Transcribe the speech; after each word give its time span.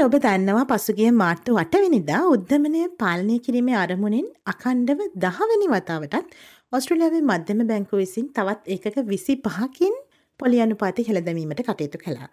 ඔබ 0.00 0.14
දන්නවා 0.16 0.66
පසුගිය 0.70 1.10
මාර්තු 1.12 1.56
අටවෙනිදා 1.62 2.20
උද්ධමනය 2.26 2.82
පාලනය 3.00 3.34
කිරීමේ 3.38 3.76
අරමුණින් 3.76 4.28
අකණ්ඩව 4.46 5.00
දහවැනි 5.16 5.66
වතාවටත් 5.68 6.36
ඔස්ට්‍රලියාවේ 6.72 7.20
මධ්‍යම 7.22 7.60
බැංකු 7.66 8.00
විසින් 8.00 8.30
තවත් 8.30 8.72
ඒකක 8.74 8.96
විසි 9.04 9.36
පහකින් 9.38 9.96
පොලි 10.42 10.60
අනුපාති 10.60 11.06
හෙළදැමීමට 11.08 11.62
කටයුතු 11.68 12.02
කළා. 12.04 12.28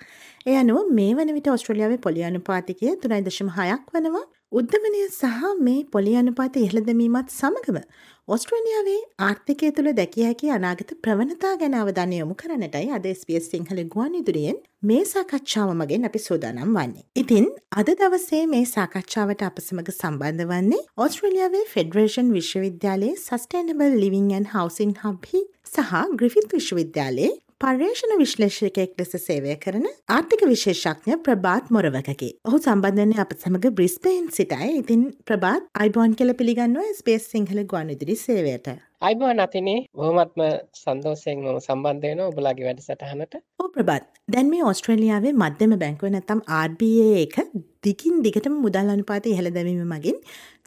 එය 0.47 0.57
අනුව 0.61 0.91
මේ 0.93 1.13
වන 1.13 1.35
විට 1.37 1.53
ඔස්ට්‍රලියාවේ 1.55 2.01
පොලි 2.07 2.27
අනුපාතිකය 2.31 2.97
තුනයි 3.03 3.21
දශම 3.27 3.53
හයක් 3.57 3.93
වනවා 3.93 4.25
උද්ධමනය 4.51 4.99
සහ 5.09 5.47
මේ 5.61 5.79
පොලි 5.91 6.11
අනුපාත 6.15 6.57
ඉහළදමීමත් 6.57 7.31
සමගම 7.31 7.79
ඔස්ට්‍රේලියාවේ 8.27 8.99
ආර්ථිකය 9.25 9.71
තුළ 9.75 9.89
දැකිය 9.97 10.23
හැකි 10.25 10.51
අනාගත 10.55 10.93
ප්‍රවණතා 11.03 11.51
ගැන 11.61 11.75
අවධානය 11.75 12.15
යොමු 12.17 12.35
කරනටයි 12.41 12.93
අද 12.97 13.07
ස්පස් 13.11 13.49
සිංහල 13.53 13.81
ගුවන් 13.93 14.15
ඉදිරියෙන් 14.19 14.59
මේ 14.83 15.01
සාකච්ඡාව 15.05 15.73
මගෙන් 15.73 16.07
අපි 16.09 16.19
සෝදානම් 16.19 16.71
වන්නේ. 16.77 17.03
ඉතින් 17.15 17.49
අද 17.73 17.91
දවසේ 17.93 18.43
මේ 18.47 18.63
සාකච්ඡාවට 18.67 19.43
අප 19.47 19.59
සමඟ 19.61 19.91
සම්බන්ධ 19.93 20.47
වන්නේ 20.51 20.81
ඔස්ට්‍රේලියාවේ 20.97 21.65
ෆෙඩරේෂන් 21.73 22.31
විශ්වවිද්‍යාලයේ 22.37 23.17
සස්ටේනබල් 23.17 23.99
ලිවිංන් 24.03 24.47
හවසින් 24.53 24.95
හබ්හි 25.03 25.43
සහ 25.67 25.93
ග්‍රිෆිත් 26.15 26.57
විශ්වවිද්‍යාලයේ 26.57 27.33
පර්යේෂණ 27.61 28.19
විශ්ලේෂකයෙක් 28.19 28.91
ලෙස 28.99 29.13
සේවය 29.19 29.53
කරන 29.61 29.85
ආර්ථික 30.15 30.41
විශේෂඥ 30.49 31.15
ප්‍රබාත් 31.25 31.71
මොරවකගේ. 31.75 32.29
ඔහු 32.47 32.57
සම්බන්ධන්නේ 32.59 33.21
අප 33.23 33.31
සමඟ 33.35 33.71
බ්‍රිස්පේන් 33.77 34.27
සිටයි. 34.35 34.67
ඉතින් 34.81 35.05
ප්‍රබාත් 35.25 35.63
අයිබෝන් 35.75 36.13
කල 36.19 36.33
පිළිගන්නුව 36.41 36.91
ස්පේස් 36.99 37.25
සිංහල 37.31 37.61
ගුවන් 37.71 37.89
ඉදිරි 37.95 38.17
සේවයට. 38.17 38.69
අයිබෝන් 39.01 39.41
අතිනේ 39.45 39.79
බොහොමත්ම 39.95 40.43
සන්දෝසයෙන් 40.75 41.41
මම 41.43 41.57
සම්බන්ධයන 41.59 42.21
ඔබලාගේ 42.23 42.67
වැඩ 42.67 42.83
සටහනට 42.83 43.39
ඕ 43.59 43.71
ප්‍රබත් 43.73 44.05
දැන් 44.27 44.53
මේ 44.53 44.63
ඔස්ට්‍රේලියාවේ 44.65 45.33
මධ්‍යම 45.37 45.75
බැංකුව 45.83 46.13
නැතම් 46.13 46.45
RBA 46.59 47.09
එක 47.23 47.35
දිගින් 47.83 48.21
දිගටම 48.23 48.53
මුදල් 48.61 48.89
අනුපාත 48.89 49.25
ඉහළ 49.27 49.49
දැමීම 49.55 49.91
මගින් 49.91 50.15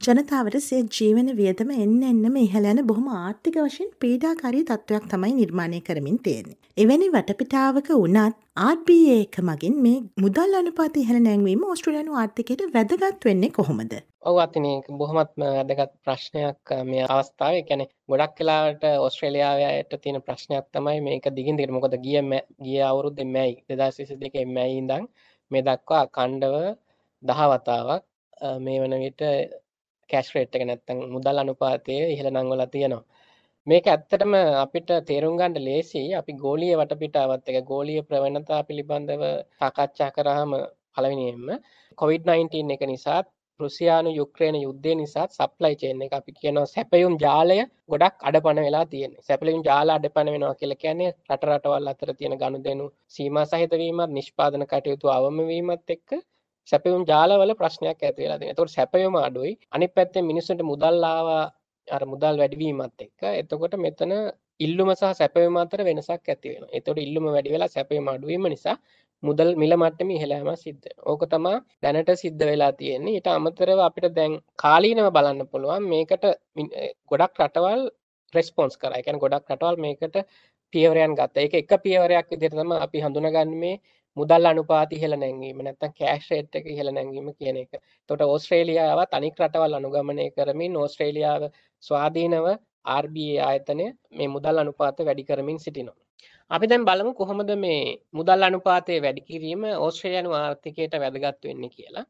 ජනතාවට 0.05 0.56
සිය 0.61 0.83
ජීවන 0.97 1.30
වියදම 1.39 1.70
එන්න 1.77 1.97
එන්නම 2.05 2.36
ඉහළ 2.39 2.66
යන 2.70 2.80
බොහොම 2.91 3.06
ආර්ථික 3.12 3.56
වශයෙන් 3.58 3.89
පීඩාකාරී 4.00 4.66
තත්ත්වයක් 4.69 5.08
තමයි 5.12 5.33
නිර්මාණය 5.34 5.81
කරමින් 5.81 6.19
තියෙන්නේ. 6.19 6.58
එවැනි 6.77 7.08
වටපිටාවක 7.14 7.88
වුණත් 7.94 8.36
RBA 8.66 9.16
එක 9.16 9.38
මගින් 9.42 9.81
මේ 9.84 9.98
මුදල් 10.16 10.55
අනුපාත 10.58 11.00
ඉහළ 11.03 11.20
නැංවීම 11.20 11.64
ඕස්ට්‍රේලියානු 11.64 12.14
ආර්ථිකයට 12.16 12.62
වැදගත් 12.77 13.27
වෙන්නේ 13.28 13.50
කොහොමද? 13.56 13.97
ඔව් 14.22 14.38
අතිනේ 14.44 14.77
බොහොමත්ම 15.00 15.47
වැදගත් 15.48 15.97
ප්‍රශ්නයක් 16.05 16.75
මේ 16.84 17.08
අවස්ථාවේ. 17.08 17.64
කියන්නේ 17.64 17.91
ගොඩක් 18.08 18.38
වෙලාවට 18.41 18.86
ඕස්ට්‍රේලියාවට 18.97 19.98
තියෙන 20.05 20.20
ප්‍රශ්නයක් 20.22 20.70
තමයි 20.77 21.03
මේක 21.08 21.27
දිගින් 21.38 21.58
දිගට 21.58 21.75
මොකද 21.77 21.98
ගිය 22.06 22.22
ගිය 22.62 22.81
අවුරුද්දේ 22.91 23.28
මැයි 23.31 23.58
2022 23.75 24.47
මැයි 24.53 24.78
ඉඳන් 24.84 25.11
මේ 25.50 25.66
දක්වා 25.66 26.05
අඛණ්ඩව 26.06 26.56
දහ 27.22 27.40
වතාවක් 27.50 28.02
මේ 28.58 28.78
වන 28.82 28.94
විට 29.04 29.22
කැෂ් 30.10 30.28
රේට් 30.34 30.54
එක 30.56 30.64
නැත්තම් 30.66 30.98
මුදල් 31.14 31.40
අනුපාතය 31.42 31.96
ඉහළ 32.14 32.30
නංවලා 32.32 32.72
තියෙනවා. 32.74 33.04
මේක 33.66 33.86
ඇත්තටම 33.86 34.32
අපිට 34.64 34.90
තේරුම් 35.08 35.34
ගන්න 35.41 35.66
ලේසි 35.66 36.02
අපි 36.14 36.32
ගෝලීය 36.44 36.78
වටපිටාවත් 36.80 37.50
එක 37.50 37.58
ගෝලීය 37.64 38.06
ප්‍රවණතා 38.08 38.60
පිළිබඳව 38.68 39.22
සාකච්ඡා 39.58 40.10
කරාම 40.16 40.52
පළවෙනියෙන්ම 40.94 41.46
COVID-19 41.98 42.74
එක 42.74 42.82
නිසා 42.92 43.20
රුසියානු 43.60 44.10
යුක්‍රේන 44.10 44.56
යුද්ධය 44.56 44.92
නිසා 44.94 45.26
සප්ලයි 45.28 45.74
චේන් 45.76 46.02
එක 46.06 46.16
අපි 46.18 46.32
කියනවා 46.38 46.72
සැපයුම් 46.72 47.14
ජාලය 47.24 47.58
ගොඩක් 47.91 48.16
අඩපණ 48.28 48.60
වෙලා 48.66 48.86
තියෙන්නේ. 48.86 49.22
සැපයුම් 49.22 49.62
ජාල 49.68 49.88
අඩපණ 49.91 50.32
වෙනවා 50.34 50.58
කියලා 50.60 50.82
කියන්නේ 50.84 51.10
රට 51.30 51.44
රටවල් 51.48 51.92
අතර 51.92 52.10
තියෙන 52.18 52.38
ගනුදෙනු 52.41 52.86
සීමා 53.14 53.46
සහිත 53.46 53.72
වීමත් 53.82 54.14
නිෂ්පාදන 54.16 54.64
කටයුතු 54.66 55.06
අවම 55.10 55.38
වීමත් 55.50 55.97
එක්ක 55.97 56.10
සැපයුම් 56.70 57.03
ජාලවල 57.10 57.53
ප්‍රශ්නයක් 57.60 57.98
ඇති 58.03 58.20
වෙලා 58.25 58.38
තියෙනවා. 58.38 58.53
ඒතකොට 58.53 58.76
සැපයුම 58.78 59.14
අඩුයි. 59.26 59.53
අනිත් 59.76 59.92
පැත්තෙන් 59.97 60.25
මිනිස්සුන්ට 60.31 60.62
මුදල් 60.72 61.04
ආවා 61.12 61.44
අර 61.88 62.03
මුදල් 62.12 62.34
වැඩිවීමත් 62.42 63.04
එක්ක. 63.06 63.20
එතකොට 63.42 63.75
මෙතන 63.86 64.12
ඉල්ලුම 64.66 64.91
සහ 64.94 65.12
සැපයුම 65.20 65.56
අතර 65.62 65.80
වෙනසක් 65.88 66.28
ඇති 66.32 66.48
වෙනවා. 66.53 66.72
එතකොට 66.78 67.00
ඉල්ලුම 67.06 67.25
වැඩි 67.36 67.54
වෙලා 67.54 67.70
සැපයුම 67.76 68.10
අඩු 68.14 68.30
වීම 68.32 68.47
නිසා 68.54 68.76
මුදල් 69.22 69.50
මිල 69.62 69.72
මට්ටමේ 69.80 70.19
ඉහළ 70.19 70.34
යෑමක් 70.34 70.60
සිද්ධ 70.64 70.84
වෙනවා. 70.86 71.09
ඕක 71.10 71.22
තමයි 71.32 71.54
දැනට 71.82 72.10
සිද්ධ 72.25 72.44
වෙලා 72.50 72.72
තියෙන්නේ. 72.80 73.16
ඊට 73.19 73.28
අමතරව 73.38 73.80
අපිට 73.88 74.14
දැන් 74.19 74.32
කාලීනව 74.64 75.09
බලන්න 75.16 75.50
පුළුවන් 75.53 75.88
මේකට 75.94 76.25
ගොඩක් 77.10 77.42
රටවල් 77.44 77.82
රෙස්පොන්ස් 78.34 78.75
කරා. 78.80 78.97
ඒ 78.98 79.04
කියන්නේ 79.06 79.25
ගොඩක් 79.25 79.54
රටවල් 79.54 79.76
මේකට 79.84 80.16
පියවරයන් 80.72 81.14
ගත්තා. 81.19 81.44
ඒක 81.44 81.54
එක 81.62 81.72
පියවරයක් 81.86 82.26
විදිහට 82.32 82.56
තමයි 82.59 82.76
අපි 82.86 82.98
හඳුනගන්නේ 83.04 83.75
මුදල් 84.16 84.47
අනුපාත 84.47 84.93
ඉහළ 84.93 85.15
නැංවීම 85.16 85.59
නැත්තම් 85.65 85.93
කෑෂ් 85.98 86.31
රේට් 86.31 86.56
එක 86.59 86.66
ඉහළ 86.66 86.91
නැංවීම 86.91 87.28
කියන 87.38 87.56
එක. 87.56 87.72
එතකොට 87.75 88.22
ඕස්ට්‍රේලියාවත් 88.25 89.16
අනික් 89.19 89.41
රටවල් 89.41 89.75
අනුගමනය 89.75 90.26
කරමින් 90.37 90.76
ඕස්ට්‍රේලියාව 90.76 91.43
ස්වාධීනව 91.82 92.47
RBA 92.98 93.37
ආයතනය 93.48 93.87
මේ 94.12 94.28
මුදල් 94.28 94.56
අනුපාත 94.59 94.98
වැඩි 95.00 95.25
කරමින් 95.25 95.59
සිටිනවා. 95.59 95.98
අපි 96.50 96.66
දැන් 96.66 96.84
බලමු 96.84 97.12
කොහොමද 97.15 97.50
මේ 97.56 97.82
මුදල් 98.12 98.43
අනුපාතය 98.43 98.94
වැඩි 99.03 99.26
කිරීම 99.28 99.62
ඕස්ට්‍රේලියානු 99.76 100.31
ආර්ථිකයට 100.34 100.94
වැදගත් 100.97 101.44
වෙන්නේ 101.44 101.71
කියලා. 101.71 102.06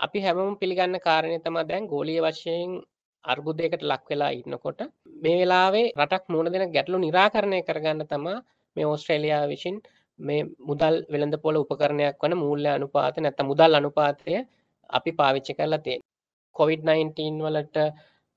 අපි 0.00 0.18
හැමෝම 0.20 0.54
පිළිගන්න 0.56 0.96
කාරණය 1.00 1.38
තමයි 1.40 1.64
දැන් 1.64 1.84
ගෝලීය 1.86 2.22
වශයෙන් 2.22 2.70
අර්බුදයකට 3.24 3.82
ලක් 3.82 4.04
වෙලා 4.10 4.30
ඉන්නකොට 4.38 4.80
මේ 5.22 5.36
වෙලාවේ 5.40 5.86
රටක් 5.98 6.24
මුහුණ 6.28 6.52
දෙන 6.52 6.72
ගැටලු 6.74 6.98
निराකරණය 6.98 7.58
කරගන්න 7.62 8.06
තමයි 8.06 8.34
මේ 8.76 8.86
ඕස්ට්‍රේලියාව 8.86 9.44
විසින් 9.48 9.76
මේ 10.22 10.42
මුදල් 10.60 10.96
වෙළඳපොළ 11.12 11.56
උපකරණයක් 11.56 12.16
වන 12.22 12.34
මූල්‍ය 12.36 12.68
අනුපාත 12.68 13.16
නැත්නම් 13.18 13.46
මුදල් 13.46 13.72
අනුපාතය 13.74 14.32
අපි 14.90 15.10
පාවිච්චි 15.12 15.52
කරලා 15.54 15.78
තියෙන්නේ. 15.78 16.08
COVID-19 16.56 17.42
වලට 17.44 17.76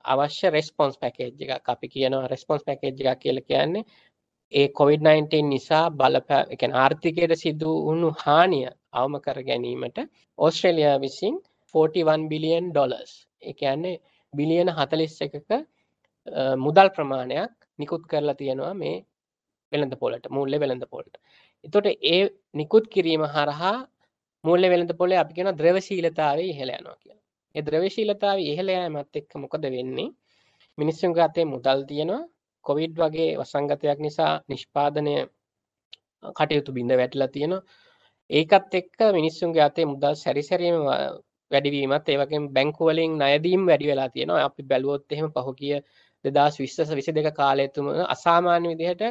අවශ්‍ය 0.06 0.48
රෙස්පොන්ස් 0.50 0.96
පැකේජ් 0.98 1.32
එකක්. 1.46 1.68
අපි 1.68 1.88
කියනවා 1.88 2.28
රෙස්පොන්ස් 2.28 2.64
පැකේජ් 2.64 2.94
එකක් 3.04 3.22
කියලා 3.22 3.48
කියන්නේ 3.50 3.86
ඒ 4.54 4.68
COVID-19 4.70 5.44
නිසා 5.46 5.86
බලපෑ 5.92 6.44
එකන 6.50 6.74
ආර්ථිකයට 6.76 7.34
සිදු 7.36 7.70
වුණු 7.86 8.10
හානිය 8.20 8.68
අවම 8.94 9.16
කර 9.20 9.40
ගැනීමට 9.44 9.98
ඕස්ට්‍රේලියයා 10.40 11.00
විසින් 11.00 11.36
41 11.74 12.28
බිලියන් 12.30 12.68
ඩොලර්ස් 12.70 13.14
එකන්නේ 13.44 13.96
බිලියන 14.34 14.70
හතලිස් 14.70 15.16
එකක 15.22 15.52
මුදල් 16.58 16.90
ප්‍රමාණයක් 16.90 17.52
නිකුත් 17.80 18.04
කරලා 18.08 18.36
තියෙනවා 18.36 18.74
මේ 18.76 18.96
වෙළඳ 19.72 19.96
පොලට 19.98 20.30
මුල්ල 20.30 20.60
වෙළඳ 20.60 20.86
පොල්ට 20.90 21.16
එතොට 21.66 21.88
ඒ 22.06 22.22
නිකුත් 22.54 22.86
කිරීම 22.88 23.24
හරහා 23.28 23.78
මුල්ල 24.44 24.64
වෙළඳ 24.66 24.92
පොලේ 24.94 25.20
අපි 25.20 25.34
කියෙන 25.34 25.52
ද්‍රවශීලතාව 25.54 26.40
ඉහළ 26.44 26.72
යනවා 26.72 26.98
කියලා. 26.98 27.24
ඒ 27.56 27.62
ද්‍රවශීලතාව 27.62 28.38
ඉහළ 28.44 28.70
යෑමත් 28.70 29.16
එක්ක 29.16 29.32
මොකද 29.38 29.64
වෙන්නේ? 29.68 30.10
මිනිස්සුන්ගේ 30.78 31.24
අතේ 31.24 31.46
මුදල් 31.46 31.80
තියෙනවා. 31.90 32.24
කොවිඩ් 32.66 32.96
වගේ 32.98 33.32
වසංගතයක් 33.40 34.00
නිසා 34.00 34.34
නිෂ්පාදනය 34.50 35.16
කටයුතු 36.36 36.72
බිඳ 36.72 36.92
වැටලා 36.94 37.30
තියෙනවා. 37.30 37.64
ඒකත් 38.30 38.74
එක්ක 38.74 39.00
මිනිස්සුන්ගේ 39.14 39.64
අතේ 39.64 39.86
මුදල් 39.86 40.16
සැරිසැරීම 40.16 40.78
වැඩිවීමත් 41.52 42.08
ඒවගේ 42.08 42.42
බැංකුවලින් 42.50 43.12
නයදීම් 43.20 43.62
වැඩි 43.68 43.86
වෙලා 43.88 44.10
තියෙනවා. 44.10 44.44
අපි 44.44 44.62
බැලුවොත් 44.64 45.12
එහෙම 45.12 45.28
පහුගිය 45.32 45.78
දෙදස් 46.26 46.56
විශ්වස 46.60 46.90
විසි 46.92 47.12
දෙක 47.12 47.28
කාලයතුම 47.34 47.86
අසාමාන්‍ය 48.08 48.68
විදිහට 48.72 49.04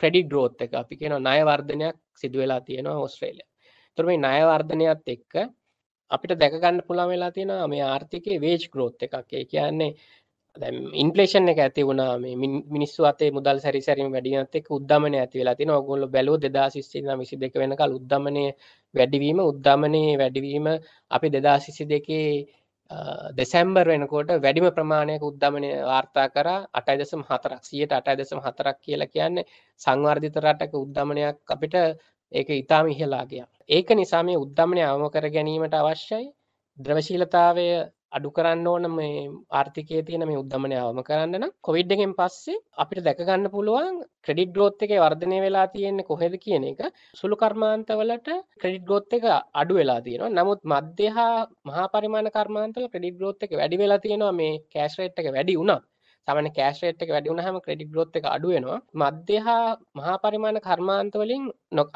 ක්‍රඩි 0.00 0.22
ග්‍රෝත් 0.30 0.64
එක 0.64 0.72
අපි 0.82 0.94
කියන 1.00 1.14
ණය 1.18 1.40
වර්ධනයක් 1.48 1.96
සිදු 2.20 2.42
වෙලා 2.42 2.60
තියෙනවා 2.66 3.02
ඕස්ට්‍රේලිය. 3.04 3.46
ඒතර 3.88 4.04
මේ 4.08 4.18
ණය 4.18 4.40
වර්ධනයත් 4.50 5.08
එක්ක 5.14 5.32
අපිට 6.10 6.38
දැක 6.40 6.54
ගන්න 6.62 6.86
පුළුවන් 6.88 7.12
වෙලා 7.12 7.32
තියෙනවා 7.36 7.72
මේ 7.72 7.84
ආර්ථිකයේ 7.86 8.42
වේජ් 8.44 8.62
ග්‍රෝත් 8.72 9.02
එකක්. 9.06 9.28
ඒ 9.32 9.44
කියන්නේ 9.52 9.90
ඉන්පලේෂන් 11.02 11.50
එක 11.52 11.58
ඇති 11.64 11.86
වුණා 11.88 12.12
මේ 12.18 12.34
මිනිස්සු 12.74 13.00
අතේ 13.10 13.30
මුදල් 13.30 13.58
සැරිසැරීම 13.64 14.14
වැඩියත් 14.14 14.54
එක්ක 14.58 14.68
උද්දමනය 14.78 15.16
ඇති 15.18 15.40
වෙලා 15.40 15.56
තියෙනවා. 15.58 15.80
ඔයගොල්ලෝ 15.80 16.14
බැලුවොත් 16.14 16.42
2020 16.42 16.98
ඉඳන් 17.00 17.12
22 17.14 17.62
වෙනකල් 17.62 17.96
උද්දමනය 17.98 18.44
වැඩිවීම 18.94 19.38
උද්දමනයේ 19.50 20.14
වැඩිවීම 20.22 20.66
අපි 21.10 21.28
2022 21.30 22.18
දෙසැම්බර් 23.38 23.86
වෙනකොට 23.86 24.30
වැඩිම 24.44 24.66
ප්‍රමාණයක 24.70 25.22
උද්දමනය 25.22 25.70
වාර්තා 25.84 26.28
කරා 26.28 26.60
8.4ක් 26.74 27.90
8.4ක් 27.92 28.78
කියලා 28.80 29.12
කියන්නේ 29.14 29.48
සංවර්ධිත 29.80 30.38
රටක 30.38 30.72
උද්දමනයක් 30.76 31.36
අපිට 31.48 31.74
ඒක 32.32 32.48
ඉතාම 32.52 32.86
ඉහළා 32.88 33.24
ගියා. 33.26 33.48
ඒක 33.68 33.88
නිසා 33.92 34.22
මේ 34.22 34.40
උද්දමනය 34.44 34.82
අවම 34.84 35.04
කර 35.10 35.26
ගැනීමට 35.30 35.74
අවශ්‍යයි 35.74 36.26
ද්‍රවශීලතාවය 36.78 37.66
අඩු 38.12 38.28
කරන්න 38.30 38.66
ඕන 38.66 38.84
මේ 38.90 39.16
ආර්ථිකයේ 39.58 40.02
තියෙන 40.06 40.24
මේ 40.28 40.38
උද්දමනය 40.42 40.76
අවම 40.78 41.00
කරන්න 41.08 41.34
නම් 41.38 41.52
කොවිඩ් 41.66 41.90
එකෙන් 41.94 42.12
පස්සේ 42.18 42.56
අපිට 42.82 43.02
දැක 43.06 43.20
ගන්න 43.20 43.52
පුළුවන් 43.54 43.98
ක්‍රෙඩිට් 44.24 44.54
ග්‍රෝත් 44.54 44.84
එකේ 44.84 45.02
වර්ධනය 45.04 45.38
වෙලා 45.44 45.66
තියෙන්නේ 45.74 46.08
කොහෙද 46.10 46.34
කියන 46.44 46.64
එක 46.70 46.80
සුළු 47.20 47.36
කර්මාන්තවලට 47.42 48.30
ක්‍රෙඩිට් 48.60 48.86
ග්‍රෝත් 48.88 49.12
එක 49.16 49.26
අඩු 49.60 49.78
වෙලා 49.80 50.00
තියෙනවා. 50.06 50.32
නමුත් 50.36 50.60
මධ්‍ය 50.72 51.08
හා 51.16 51.36
මහා 51.68 51.86
පරිමාණ 51.94 52.34
කර්මාන්තවල 52.36 52.88
ක්‍රෙඩිට් 52.94 53.18
ග්‍රෝත් 53.20 53.44
එක 53.44 53.52
වැඩි 53.60 53.82
වෙලා 53.82 54.02
තියෙනවා 54.04 54.34
මේ 54.40 54.54
කෑෂ් 54.72 54.98
රේට් 55.00 55.20
එක 55.20 55.28
වැඩි 55.36 55.58
වුණා. 55.60 55.80
සාමාන්‍ය 56.28 56.50
කෑෂ් 56.56 56.80
රේට් 56.84 57.04
එක 57.04 57.12
වැඩි 57.14 57.32
වුණාම 57.32 57.60
ක්‍රෙඩිට් 57.66 57.92
ග්‍රෝත් 57.92 58.16
එක 58.18 58.26
අඩු 58.32 58.48
වෙනවා. 58.54 58.80
මධ්‍ය 59.00 59.36
හා 59.46 59.68
මහා 59.98 60.16
පරිමාණ 60.24 60.58
කර්මාන්ත 60.66 61.14
වලින් 61.22 61.44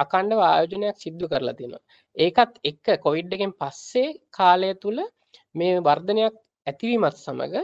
අඛණ්ඩව 0.04 0.44
ආයෝජනයක් 0.44 1.02
සිදු 1.04 1.32
කරලා 1.32 1.56
තියෙනවා. 1.58 1.82
ඒකත් 2.16 2.54
එක්ක 2.70 2.86
කොවිඩ් 3.06 3.34
එකෙන් 3.36 3.52
පස්සේ 3.60 4.08
කාලය 4.38 4.70
තුල 4.84 5.00
මේ 5.54 5.72
වර්ධනයක් 5.80 6.34
ඇතිවීමත් 6.66 7.16
සමග 7.18 7.54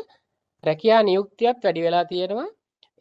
රැකියා 0.64 1.02
නියුක්තියත් 1.02 1.58
වැඩි 1.64 1.82
වෙලා 1.82 2.04
තියෙනවා. 2.04 2.48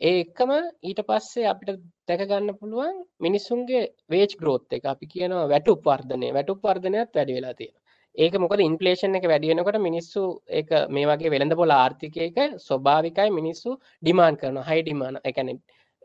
ඒ 0.01 0.15
එක්කම 0.21 0.51
ඊට 0.83 1.01
පස්සේ 1.07 1.47
අපිට 1.51 1.79
දැක 2.07 2.21
ගන්න 2.29 2.57
පුළුවන් 2.59 2.97
මිනිස්සුන්ගේ 3.19 3.83
වේජ් 4.09 4.33
ග්‍රෝත් 4.41 4.75
එක 4.77 4.85
අපි 4.85 5.11
කියනවා 5.13 5.49
වැටුප් 5.53 5.81
වර්ධනය 5.85 6.27
වැටුප් 6.35 6.59
වර්ධනයත් 6.63 7.11
වැඩි 7.15 7.37
වෙලා 7.37 7.53
තියෙනවා. 7.53 7.83
ඒක 8.15 8.35
මොකද 8.43 8.61
ඉන්ෆ්ලේෂන් 8.61 9.17
එක 9.17 9.25
වැඩි 9.31 9.49
වෙනකොට 9.51 9.79
මිනිස්සු 9.79 10.21
ඒක 10.59 10.69
මේ 10.89 11.09
වගේ 11.09 11.33
වෙළඳපොළ 11.33 11.73
ආර්ථිකයක 11.73 12.37
ස්වභාවිකයි 12.67 13.33
මිනිස්සු 13.39 13.73
ඩිමාන්ඩ් 14.03 14.39
කරනවා 14.41 14.67
හයි 14.69 14.85
ඩිමාන්ඩ් 14.85 15.23
ඒ 15.23 15.33
කියන්නේ 15.37 15.57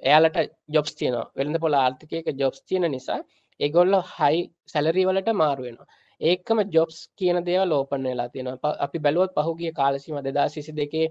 එයාලට 0.02 0.38
ජොබ්ස් 0.76 0.92
තියෙනවා 0.98 1.26
වෙළඳපොළ 1.38 1.78
ආර්ථිකයක 1.78 2.26
ජොබ්ස් 2.40 2.60
තියෙන 2.64 2.88
නිසා 2.96 3.20
ඒගොල්ලෝ 3.60 4.02
හයි 4.10 4.42
සැලරි 4.66 5.04
වලට 5.08 5.32
මාරු 5.34 5.66
වෙනවා. 5.66 5.88
ඒකම 6.22 6.58
ජොබ්ස් 6.74 6.98
කියන 7.18 7.38
දේවල් 7.48 7.72
ඕපන් 7.72 8.02
වෙලා 8.04 8.28
තියෙනවා. 8.28 8.74
අපි 8.86 8.98
බැලුවොත් 8.98 9.32
පහුගිය 9.38 9.72
කාල 9.72 9.98
සීමා 9.98 10.22
2022 10.22 11.08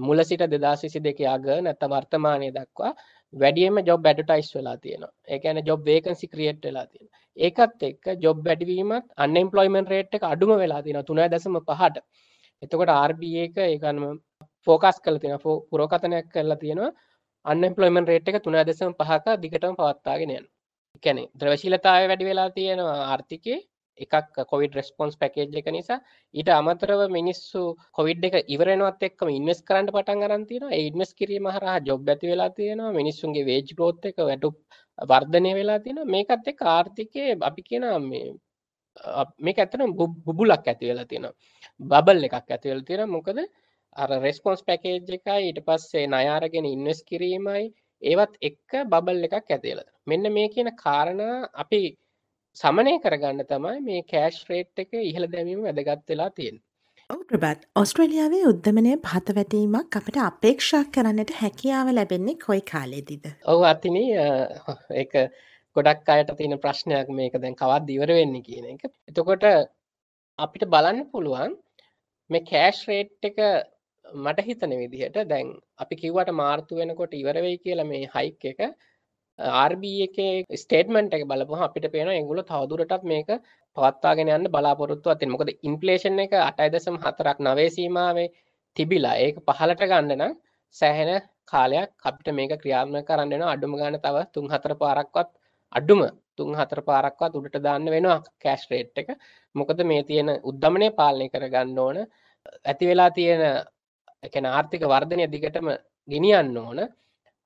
මුල 0.00 0.24
සිට 0.24 0.44
2022 0.44 1.26
අග 1.26 1.46
නැත්නම් 1.62 1.92
වර්තමානයේ 1.94 2.52
දක්වා 2.52 2.92
වැඩියම 3.34 3.76
ජොබ් 3.88 4.06
ඇඩ්වර්ටයිස් 4.06 4.50
වෙලා 4.56 4.76
තියෙනවා. 4.76 5.12
ඒ 5.28 5.38
කියන්නේ 5.38 5.66
ජොබ් 5.66 5.84
වේකන්සි 5.84 6.26
ක්‍රියේට් 6.28 6.64
වෙලා 6.64 6.86
තියෙනවා. 6.86 7.20
ඒකත් 7.36 7.82
එක්ක 7.82 8.04
ජොබ් 8.24 8.38
වැඩිවීමත් 8.46 9.06
අන්එම්ප්ලොයිමන්ට් 9.16 9.92
රේට් 9.94 10.14
එක 10.14 10.24
අඩුම 10.32 10.52
වෙලා 10.62 10.82
තියෙනවා 10.82 11.06
3.5ට. 11.10 12.04
එතකොට 12.62 12.92
RBA 13.10 13.44
එක 13.46 13.56
ඒකනම 13.66 14.04
ෆෝකස් 14.66 14.96
කරලා 15.04 15.22
තියෙනවා 15.22 15.58
පුරෝකථනයක් 15.70 16.30
කරලා 16.34 16.60
තියෙනවා 16.62 16.90
අන්එම්ප්ලොයිමන්ට් 17.44 18.10
රේට් 18.12 18.28
එක 18.30 18.40
3.5ක 18.44 19.36
දිගටම 19.42 19.74
පවත්වාගෙන 19.80 20.30
යනවා. 20.30 20.54
ඒ 20.94 21.00
කියන්නේ 21.04 21.28
ද්‍රවශීලතාවය 21.40 22.08
වැඩි 22.10 22.30
වෙලා 22.30 22.48
තියෙනවා 22.58 22.98
ආර්ථිකයේ 23.06 23.60
එකක් 23.98 24.42
කොවිඩ් 24.50 24.76
රෙස්පොන්ස් 24.78 25.16
පැකේජ් 25.16 25.56
එක 25.60 25.68
නිසා 25.76 25.98
ඊට 26.34 26.50
අමතරව 26.50 27.02
මිනිස්සු 27.10 27.62
කොවිඩ් 27.98 28.26
එක 28.28 28.36
ඉවරෙනවත් 28.48 29.06
එක්කම 29.08 29.30
ඉන්වෙස්ට් 29.30 29.66
කරන්න 29.68 29.90
පටන් 29.90 30.26
අරන් 30.26 30.46
තියෙනවා 30.50 30.76
ඒ 30.76 30.84
ඉන්වෙස්ට් 30.90 31.18
කිරීම 31.20 31.48
හරහා 31.48 31.78
ජොබ් 31.88 32.08
ඇති 32.08 32.30
වෙලා 32.32 32.50
තියෙනවා. 32.50 32.92
මිනිස්සුන්ගේ 32.92 33.48
වේජ් 33.50 33.72
ග්‍රෝත් 33.72 34.06
එක 34.10 34.20
වැටුප් 34.20 34.56
වර්ධනය 34.98 35.52
වෙලා 35.54 35.78
තියෙනවා. 35.78 36.12
මේකත් 36.14 36.52
එක්ක 36.52 36.62
ආර්ථිකයේ 36.68 37.38
අපි 37.42 37.62
කියනවා 37.62 37.98
මේ 38.02 38.26
uh, 38.96 39.26
මේක 39.38 39.58
ඇත්තටම 39.58 39.96
බුබුලක් 40.26 40.64
ඇති 40.64 40.90
වෙලා 40.90 41.06
තියෙනවා. 41.06 41.34
බබල් 41.80 42.28
එකක් 42.28 42.38
ඇති 42.38 42.72
වෙලා 42.72 42.88
තියෙනවා. 42.88 43.14
මොකද 43.16 43.38
අර 43.96 44.10
රෙස්පොන්ස් 44.22 44.60
පැකේජ් 44.62 44.98
එකයි 45.16 45.46
ඊට 45.46 45.62
පස්සේ 45.66 46.06
ණය 46.06 46.26
අරගෙන 46.36 46.66
ඉන්වෙස්ට් 46.66 47.08
කිරීමයි 47.08 47.64
ඒවත් 48.02 48.34
එක්ක 48.40 48.70
බබල් 48.86 49.26
එකක් 49.26 49.34
ඇති 49.38 49.58
වෙලා 49.64 49.88
මෙන්න 50.06 50.32
මේ 50.32 50.48
කියන 50.48 50.70
කාරණා 50.76 51.34
අපි 51.54 51.80
සමනය 52.56 52.92
කරගන්න 53.02 53.46
තමයි 53.46 53.78
මේ 53.84 54.02
කෑෂ් 54.04 54.40
රේට් 54.48 54.82
එක 54.82 54.96
ඉහළ 55.00 55.26
දැමීම 55.34 55.62
වැදගත් 55.66 56.12
වෙලා 56.12 56.30
තියෙන. 56.30 56.56
ඔව් 57.10 57.20
ප්‍රබත් 57.28 57.62
ඔස්ට්‍රේලියාවේ 57.82 58.42
උද්ධමනය 58.50 58.94
පහත 59.06 59.36
වැටීමක් 59.36 59.98
අපට 60.00 60.18
අපේක්ෂා 60.24 60.82
කරන්නට 60.96 61.32
හැකියාව 61.38 61.92
ලැබෙන්නේ 61.94 62.40
කොයි 62.44 62.62
කාලෙදිද. 62.72 63.24
ඔවු 63.46 63.64
අතින 63.70 63.96
එක 65.02 65.16
ගොඩක් 65.76 66.12
අයට 66.14 66.34
තියෙන 66.38 66.58
ප්‍රශ්නයක් 66.64 67.12
මේක 67.18 67.38
දැන් 67.38 67.58
කවත් 67.62 67.96
ඉවර 67.96 68.14
වෙන්න 68.18 68.36
කියන 68.42 68.68
එක. 68.74 68.82
එතකොට 69.08 69.46
අපිට 70.38 70.70
බලන්න 70.74 71.06
පුළුවන් 71.12 71.56
මේ 72.30 72.46
කෑෂ් 72.50 72.84
රේට් 72.90 73.30
එක 73.30 73.40
මට 74.04 74.46
හිතන 74.46 74.78
විදිහට 74.82 75.22
දැන් 75.28 75.54
අපි 75.78 76.02
කිව්වට 76.02 76.38
මාර්තු 76.42 76.82
වෙනකොට 76.82 77.14
ඉවර 77.14 77.42
වෙයි 77.46 77.62
කියලා 77.64 77.90
මේ 77.92 78.10
හයික් 78.14 78.50
එක 78.52 78.60
RB 79.70 79.84
එකේ 80.06 80.58
ස්ටේට්මන්ට් 80.62 81.16
එක 81.16 81.24
බලපුවහම 81.30 81.66
අපිට 81.66 81.86
පේනවා 81.94 82.16
ඒගොල්ලෝ 82.18 82.46
තවදුරටත් 82.50 83.04
මේක 83.12 83.28
පවත්වාගෙන 83.76 84.32
යන්න 84.36 84.52
බලාපොරොත්තුවක් 84.54 85.18
තියෙනවා. 85.18 85.38
මොකද 85.38 85.50
ඉන්ෆ්ලේෂන් 85.68 86.22
එක 86.24 86.32
8.4ක් 86.38 87.36
නවයේ 87.48 87.74
සීමාවේ 87.76 88.28
තිබිලා 88.76 89.16
ඒක 89.24 89.36
පහලට 89.48 89.84
ගන්න 89.90 90.12
නම් 90.18 90.32
සෑහෙන 90.76 91.12
කාලයක් 91.52 91.90
අපිට 92.08 92.28
මේක 92.38 92.52
ක්‍රියාත්මක 92.62 93.06
කරන්න 93.08 93.32
වෙනවා. 93.34 93.54
අඩුම 93.56 93.76
ගන්න 93.80 94.00
තව 94.06 94.16
3-4 94.36 94.76
පාරක්වත් 94.82 95.30
අඩුම 95.72 96.00
3-4 96.40 96.86
පාරක්වත් 96.90 97.36
උඩට 97.40 97.60
දාන්න 97.66 97.90
වෙනවා 97.94 98.18
කෑෂ් 98.44 98.64
රේට් 98.70 98.98
එක. 99.02 99.08
මොකද 99.54 99.80
මේ 99.90 100.02
තියෙන 100.10 100.30
උද්දමනය 100.50 100.88
පාලනය 101.00 101.26
කරගන්න 101.34 101.78
ඕන. 101.86 101.98
ඇති 102.70 102.90
වෙලා 102.90 103.10
තියෙන 103.18 103.42
ඒ 103.46 104.28
කියන්නේ 104.32 104.56
ආර්ථික 104.56 104.82
වර්ධනය 104.92 105.24
දිගටම 105.34 105.68
ගෙනියන්න 106.08 106.56
ඕන. 106.64 106.80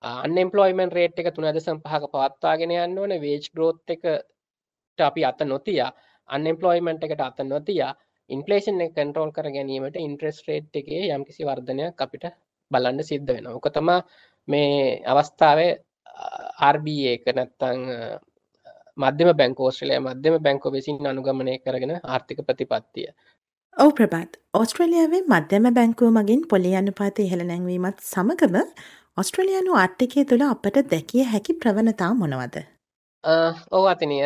අන්එම්ප්ලොයිමන්ට් 0.04 0.96
රේට් 0.98 1.20
එක 1.20 1.30
3.5ක 1.32 2.10
පවත්වාගෙන 2.14 2.74
යන්න 2.76 2.98
ඕනේ 2.98 3.20
වේජ් 3.20 3.46
ග්‍රෝත් 3.54 3.94
එකට 3.94 5.04
අපි 5.08 5.24
අත 5.24 5.40
නොතියා 5.52 5.90
අන්එම්ප්ලොයිමන්ට් 6.28 7.06
එකට 7.06 7.24
අත 7.26 7.40
නොතියා 7.44 7.92
ඉන්ෆ්ලේෂන් 8.30 8.84
එක 8.84 8.94
කන්ට්‍රෝල් 8.96 9.32
කර 9.32 9.48
ගැනීමට 9.54 9.96
ඉන්ට්‍රෙස්ට් 10.00 10.48
රේට් 10.48 10.78
එකේ 10.80 11.08
යම්කිසි 11.16 11.48
වර්ධනයක් 11.48 12.00
අපිට 12.00 12.28
බලන්න 12.70 13.02
සිද්ධ 13.02 13.26
වෙනවා. 13.28 13.56
ඔක 13.56 13.68
තමයි 13.72 13.96
මේ 14.48 15.02
අවස්ථාවේ 15.06 15.72
RBA 16.68 17.12
එක 17.16 17.26
නැත්තම් 17.36 17.84
මධ්‍යම 18.96 19.30
බැංකුව 19.36 19.68
ඕස්ට්‍රේලියා 19.68 20.06
මධ්‍යම 20.06 20.36
බැංකුව 20.42 20.76
විසින් 20.78 21.06
අනුගමනය 21.06 21.54
කරගෙන 21.60 21.94
ආර්ථික 21.96 22.44
ප්‍රතිපත්තිය. 22.48 23.08
ඔව් 23.76 23.90
ප්‍රභාත් 23.98 24.36
ඕස්ට්‍රේලියාවේ 24.54 25.22
මධ්‍යම 25.28 25.70
බැංකුව 25.78 26.12
මගින් 26.18 26.44
පොලි 26.50 26.74
අනුපාත 26.74 27.18
ඉහළ 27.18 27.44
නැංවීමත් 27.44 28.04
සමගම 28.04 28.56
ඔස්ට්‍රලයානු 29.16 29.74
ආර්ථිකය 29.80 30.22
තුළ 30.30 30.42
අපට 30.44 30.78
දැකිය 30.92 31.24
හැකි 31.32 31.54
ප්‍රවණතා 31.62 32.08
මොනවද. 32.20 32.56
ඕ 33.72 33.82
අතිනය 33.90 34.16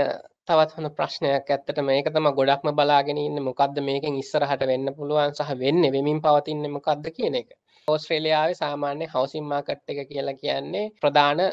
තවත් 0.48 0.76
හොඳ 0.76 0.90
ප්‍රශ්නයක් 0.96 1.50
ඇත්තට 1.56 1.80
මේක 1.88 2.08
තම 2.14 2.28
ගොඩක්ම 2.38 2.70
බලාගෙන 2.78 3.20
ඉන්න 3.22 3.42
මොකක්ද 3.48 3.80
මේකෙන් 3.88 4.16
ඉස්සරහට 4.22 4.64
වෙන්න 4.70 4.92
පුළුවන් 4.96 5.36
සහ 5.36 5.52
වෙන්න 5.64 5.88
වෙමින් 5.96 6.22
පවතින්න 6.26 6.70
මොකක්ද 6.76 7.10
කියන 7.18 7.36
එක. 7.42 7.50
ඕස්ට්‍රේලියාව 7.88 8.54
සාමාන්‍ය 8.62 9.10
හවසිම් 9.12 9.52
මාකට් 9.52 9.94
එක 9.94 10.00
කියලා 10.08 10.36
කියන්නේ 10.40 10.86
ප්‍රධාන 11.02 11.44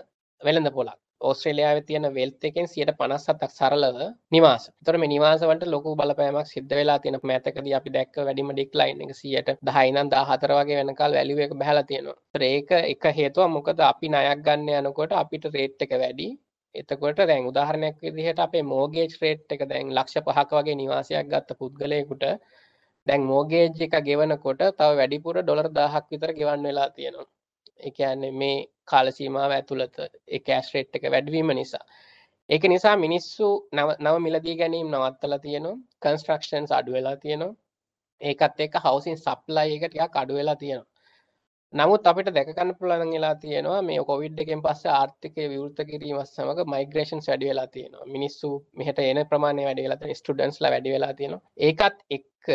වෙළඳ 0.41 0.71
පොලක් 0.77 0.97
ඕස්ට්‍රේලියාව 1.21 1.77
තියෙන 1.87 2.07
වෙල්ත් 2.15 2.45
එකෙන් 2.47 2.67
සියට 2.67 2.91
පනස්සත්තක් 2.99 3.51
සරලව 3.51 3.99
නිවාස. 4.31 4.63
තොර 4.85 4.97
මේ 4.97 5.11
නිවාසවට 5.13 5.63
ලොකු 5.67 5.95
බලපෑමක් 5.95 6.47
සිද්ධ 6.47 6.73
වෙලා 6.79 6.97
තියෙන 6.99 7.17
මෑතකද 7.23 7.67
අපි 7.79 7.93
දැක්ක 7.95 8.15
වැඩිම 8.27 8.49
ඩික්ලයින් 8.51 9.03
එක 9.05 9.13
සියට 9.19 9.51
දහයිනම් 9.67 10.09
දාහතර 10.13 10.53
වගේ 10.57 10.79
වෙනකල් 10.81 11.15
වැලිුව 11.17 11.39
එක 11.45 11.53
බැහල 11.61 11.79
තියෙනවා. 11.83 12.17
ඒක 12.49 12.71
එක 12.71 13.05
හේතුව 13.19 13.47
මොකද 13.49 13.79
අපි 13.91 14.07
නයක් 14.09 14.43
ගන්න 14.45 14.69
යනකොට 14.81 15.15
අපිට 15.21 15.47
රේට් 15.55 15.87
එක 15.87 15.95
වැඩි. 16.01 16.27
එතකොට 16.75 17.19
දැන් 17.29 17.49
උදාහරණයක් 17.51 17.97
විදිහට 18.07 18.39
අපේ 18.39 18.63
මෝගේජ් 18.65 19.11
රේට් 19.21 19.55
එක 19.55 19.61
දැන් 19.71 19.95
ලක්ෂ 19.97 20.25
පහක 20.27 20.51
වගේ 20.59 20.79
නිවාසයක් 20.81 21.31
ගත්ත 21.31 21.59
පුද්ගලයකුට 21.59 22.25
දැන් 23.07 23.23
මෝගේජ් 23.31 23.83
එක 23.87 23.95
ගෙවනකොට 24.07 24.61
තව 24.79 24.91
වැඩිපුර 24.99 25.41
ඩොලර් 25.41 25.67
දාහක් 25.79 26.05
විතර 26.11 26.31
ගෙවන්න 26.39 26.67
වෙලා 26.69 26.89
තියෙනවා. 26.91 27.27
එකන්නේ 27.79 28.31
මේ 28.41 28.57
කාලසීමාව 28.85 29.51
ඇතුළත 29.51 29.95
එක 30.37 30.49
ඇස්රේට් 30.49 30.97
එක 30.97 31.05
වැඩවීම 31.11 31.51
නිසා. 31.59 31.85
ඒක 32.49 32.63
නිසා 32.69 32.95
මිනිස්සු 32.97 33.45
නව 33.75 34.15
මිලදී 34.19 34.57
ගැනීම් 34.57 34.89
නවත්තලා 34.91 35.39
තියෙනවා. 35.39 35.77
කන්ස්ට්‍රක්ෂන්ස් 36.01 36.71
අඩු 36.71 36.91
වෙලා 36.91 37.15
තියෙනවා. 37.17 37.55
ඒකත් 38.21 38.59
එක්ක 38.59 38.75
හවසින් 38.83 39.17
සප්ලයි 39.17 39.77
එක 39.77 39.87
ටිකක් 39.87 40.21
අඩු 40.21 40.37
වෙලා 40.39 40.55
තියෙනවා. 40.55 40.91
නමුත් 41.73 42.07
අපිට 42.07 42.29
දැකගන්න 42.29 42.71
පුළුවන් 42.79 43.09
වෙලා 43.11 43.35
තියෙනවා 43.35 43.79
මේ 43.81 44.03
කොවිඩ් 44.09 44.37
එකෙන් 44.39 44.61
පස්සේ 44.61 44.91
ආර්ථිකය 44.91 45.47
විවෘත 45.53 45.79
කිරීමත් 45.89 46.29
සමග 46.29 46.67
මයිග්‍රේෂන්ස් 46.73 47.27
වැඩි 47.29 47.49
වෙලා 47.49 47.67
තියෙනවා. 47.67 48.05
මිනිස්සු 48.05 48.49
මෙහෙට 48.73 48.99
එන 48.99 49.19
ප්‍රමාණය 49.31 49.65
වැඩි 49.67 49.85
වෙලා 49.85 49.97
තියෙනවා. 49.97 50.21
ස්ටුඩන්ට්ස්ලා 50.21 50.71
වැඩි 50.71 50.95
වෙලා 50.95 51.13
තියෙනවා. 51.13 51.41
ඒකත් 51.59 51.97
එක්ක 52.17 52.47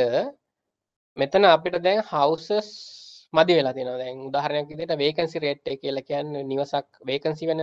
මෙතන 1.16 1.44
අපිට 1.46 1.76
දැන් 1.84 2.02
හවුසස් 2.04 2.70
මදි 3.32 3.52
වෙලා 3.58 3.74
තියෙනවා 3.74 4.00
දැන් 4.02 4.22
උදාහරණයක් 4.28 4.70
විදිහට 4.70 4.96
වේකන්සි 5.02 5.38
රේට් 5.44 5.68
එක 5.72 5.80
කියලා 5.82 6.08
කියන්නේ 6.08 6.42
නිවසක් 6.44 6.88
වේකන්සි 7.08 7.44
වෙන 7.50 7.60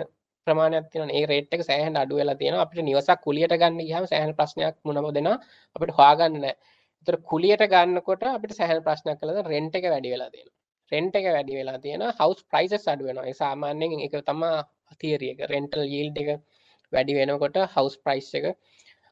ප්‍රමාණයක් 0.47 0.85
තියෙනවා 0.91 1.17
ඒ 1.17 1.25
රේට් 1.31 1.55
එක 1.55 1.63
සෑහෙන 1.69 1.97
අඩු 2.01 2.19
වෙලා 2.19 2.37
තියෙනවා 2.41 2.65
අපිට 2.65 2.87
නිවසක් 2.89 3.19
කුලියට 3.25 3.55
ගන්න 3.61 3.81
ගියාම 3.81 4.05
සෑහෙන 4.11 4.33
ප්‍රශ්නයක් 4.37 4.75
මුණම 4.87 5.07
දෙනවා 5.17 5.37
අපිට 5.75 5.91
හොයාගන්න 5.97 6.37
නැහැ. 6.37 6.55
ඒතර 6.99 7.17
කුලියට 7.31 7.63
ගන්නකොට 7.73 8.23
අපිට 8.29 8.53
සෑහෙන 8.59 8.79
ප්‍රශ්නයක් 8.87 9.19
කළා 9.21 9.45
රෙන්ට් 9.51 9.75
එක 9.79 9.87
වැඩි 9.93 10.13
වෙලා 10.13 10.29
තියෙනවා. 10.33 10.55
රෙන්ට් 10.91 11.15
එක 11.19 11.27
වැඩි 11.29 11.57
වෙලා 11.59 11.77
තියෙනවා 11.85 12.13
හවුස් 12.19 12.41
ප්‍රයිසස් 12.51 12.87
අඩු 12.93 13.09
වෙනවා. 13.09 13.27
ඒ 13.31 13.35
සාමාන්‍යයෙන් 13.41 13.99
ඒක 14.05 14.15
තමයි 14.29 14.51
තියරි 15.01 15.27
එක. 15.33 15.39
රෙන්ටල් 15.53 15.83
යීල්ඩ් 15.85 16.17
එක 16.23 16.29
වැඩි 16.93 17.17
වෙනකොට 17.19 17.57
හවුස් 17.75 17.95
ප්‍රයිස් 18.05 18.29
එක 18.39 18.45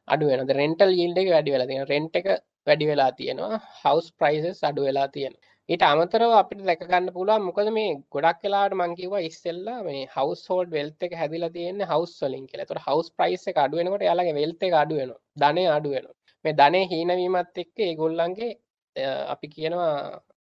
අඩු 0.08 0.32
වෙනවා. 0.32 0.60
රෙන්ටල් 0.62 0.92
යීල්ඩ් 1.00 1.20
එක 1.22 1.30
වැඩි 1.36 1.56
වෙලා 1.56 1.70
තියෙනවා. 1.72 1.92
රෙන්ට් 1.94 2.16
එක 2.22 2.28
වැඩි 2.68 2.90
වෙලා 2.92 3.12
තියෙනවා. 3.20 3.62
හවුස් 3.84 4.08
ප්‍රයිසස් 4.20 4.64
අඩු 4.70 4.88
වෙලා 4.88 5.08
තියෙනවා. 5.16 5.55
ඊට 5.70 5.84
අමතරව 5.86 6.32
අපිට 6.40 6.60
දැක 6.66 6.82
ගන්න 6.90 7.08
පුළුවන් 7.14 7.46
මොකද 7.46 7.70
මේ 7.76 7.94
ගොඩක් 8.14 8.44
වෙලාවට 8.46 8.76
මං 8.76 8.92
කිව්වා 8.98 9.22
ඉස්සෙල්ලා 9.28 9.78
මේ 9.86 10.02
හවුස් 10.16 10.42
හෝල්ඩ් 10.50 10.76
වෙල්ත් 10.78 11.06
එක 11.06 11.14
හැදිලා 11.22 11.50
තියෙන්නේ 11.56 11.88
හවුස් 11.92 12.12
වලින් 12.24 12.44
කියලා. 12.50 12.66
ඒතකොට 12.66 12.84
හවුස් 12.88 13.08
ප්‍රයිස් 13.18 13.46
එක 13.52 13.58
අඩු 13.64 13.80
වෙනකොට 13.80 14.04
එයාලගේ 14.06 14.36
වෙල්ත් 14.38 14.66
එක 14.68 14.76
අඩු 14.82 14.96
වෙනවා. 15.00 15.22
ධනය 15.42 15.64
අඩු 15.76 15.94
වෙනවා. 15.96 16.16
මේ 16.46 16.54
ධනෙ 16.60 16.82
හීන 16.92 17.14
වීමත් 17.20 17.62
එක්ක 17.64 17.82
ඒගොල්ලන්ගේ 17.86 18.52
අපි 19.34 19.48
කියනවා 19.54 19.94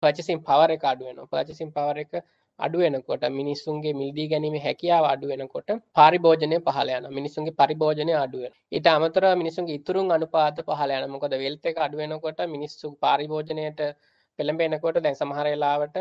පර්චේසින් 0.03 0.43
පවර් 0.49 0.75
එක 0.75 0.85
අඩු 0.91 1.09
වෙනවා. 1.09 1.31
පර්චේසින් 1.33 1.71
පවර් 1.77 2.01
එක 2.05 2.13
අඩු 2.59 2.83
වෙනකොට 2.83 3.25
මිනිස්සුන්ගේ 3.39 3.95
මිලදී 4.01 4.27
ගැනීම 4.33 4.59
හැකියාව 4.67 5.07
අඩු 5.13 5.31
වෙනකොට 5.33 5.73
පරිභෝජනය 5.99 6.59
පහළ 6.67 6.91
යනවා. 6.97 7.15
මිනිස්සුන්ගේ 7.19 7.55
පරිභෝජනය 7.61 8.13
අඩු 8.25 8.43
වෙනවා. 8.43 8.61
ඊට 8.73 8.91
අමතරව 8.93 9.33
මිනිස්සුන්ගේ 9.43 9.79
ඉතුරුන් 9.81 10.13
අනුපාත 10.19 10.61
පහළ 10.69 10.93
යනවා. 10.93 11.15
මොකද 11.15 11.39
වෙල්ත් 11.45 11.73
එක 11.73 11.81
අඩු 11.87 12.03
වෙනකොට 12.03 12.45
මිනිස්සු 12.57 12.93
පරිභෝජනයට 13.03 13.83
පෙළඹෙනකොට 14.39 14.99
දැන් 15.05 15.19
සමහර 15.19 15.47
වෙලාවට 15.47 15.97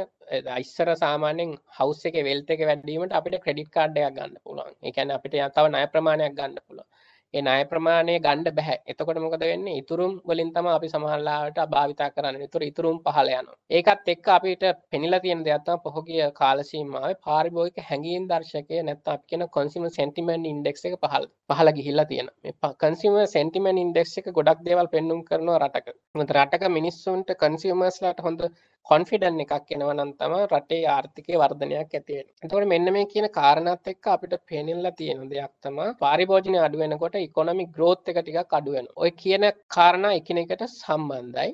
ඉස්සර 0.64 0.90
සාමාන්‍යයෙන් 1.04 1.52
හවුස් 1.78 2.02
එකේ 2.10 2.26
වෙල්ත් 2.30 2.50
එක 2.56 2.64
වැඩි 2.70 2.92
වීමට 2.92 3.18
අපිට 3.20 3.38
ක්‍රෙඩිට් 3.44 3.72
කාඩ් 3.76 4.00
එකක් 4.00 4.18
ගන්න 4.18 4.38
පුළුවන්. 4.44 4.76
ඒ 4.84 4.92
කියන්නේ 4.92 5.18
අපිට 5.20 5.38
තව 5.56 5.66
ණය 5.70 5.84
ප්‍රමාණයක් 5.94 6.38
ගන්න 6.40 6.60
පුළුවන්. 6.68 6.90
ඒ 7.36 7.42
ණය 7.42 7.64
ප්‍රමාණය 7.72 8.14
ගන්න 8.26 8.56
බෑ. 8.58 8.76
එතකොට 8.92 9.18
මොකද 9.24 9.42
වෙන්නේ? 9.44 9.80
ඉතුරුම් 9.82 10.12
වලින් 10.30 10.50
තමයි 10.56 10.72
අපි 10.74 10.90
සමහරලාවට 10.92 11.58
භාවිතා 11.74 12.10
කරන්නේ. 12.16 12.46
ඒතර 12.46 12.64
ඉතුරුම් 12.68 12.98
පහළ 13.06 13.32
යනවා. 13.32 13.56
ඒකත් 13.78 14.12
එක්ක 14.14 14.28
අපිට 14.36 14.64
පෙනිලා 14.92 15.22
තියෙන 15.26 15.42
දෙයක් 15.48 15.66
තමයි 15.66 15.84
පහුගිය 15.86 16.22
කාල 16.40 16.64
සීමාවේ 16.70 17.18
පාරිභෝගික 17.28 17.82
හැඟීම් 17.90 18.30
දර්ශකය 18.32 18.84
නැත්නම් 18.84 19.14
අපි 19.16 19.26
කියන 19.32 19.44
consumer 19.58 19.92
sentiment 20.00 20.52
index 20.54 20.86
එක 20.88 20.96
පහළ 21.04 21.28
පහළ 21.50 21.72
ගිහිල්ලා 21.80 22.08
තියෙනවා. 22.12 22.38
මේ 22.44 22.76
consumer 22.86 23.26
sentiment 23.38 23.84
index 23.86 24.18
එක 24.22 24.30
ගොඩක් 24.40 24.64
දේවල් 24.70 24.94
පෙන්눔 24.96 25.20
කරනවා 25.30 25.60
රටක. 25.64 25.98
මොකද 26.16 26.36
රටක 26.38 26.72
මිනිස්සුන්ට 26.78 27.36
consumers 27.46 27.98
ලාට 28.06 28.26
හොඳ 28.28 28.42
කොන්ෆිඩන් 28.88 29.40
එකක් 29.44 29.72
එනවනම් 29.76 30.10
තමයි 30.20 30.42
රටේ 30.50 30.82
ආර්ථිකයේ 30.96 31.40
වර්ධනයක් 31.42 31.94
ඇති 31.94 32.18
වෙන්නේ. 32.18 32.34
එතකොට 32.44 32.68
මෙන්න 32.74 32.92
මේ 32.96 33.06
කියන 33.14 33.28
කාරණාත් 33.38 33.88
එක්ක 33.92 34.10
අපිට 34.14 34.36
පේනෙලා 34.50 34.94
තියෙන 35.00 35.24
දෙයක් 35.32 35.54
තමයි 35.66 35.88
පාරිභෝජනය 36.04 36.60
අඩු 36.66 36.82
වෙනකොට 36.84 37.16
ඉකොනොමික් 37.22 37.72
ග්‍රෝත් 37.78 38.12
එක 38.12 38.20
ටිකක් 38.20 38.54
අඩු 38.60 38.76
වෙනවා. 38.76 39.00
ඔය 39.04 39.12
කියන 39.22 39.46
කාරණා 39.76 40.14
එකිනෙකට 40.20 40.64
සම්බන්ධයි. 40.72 41.52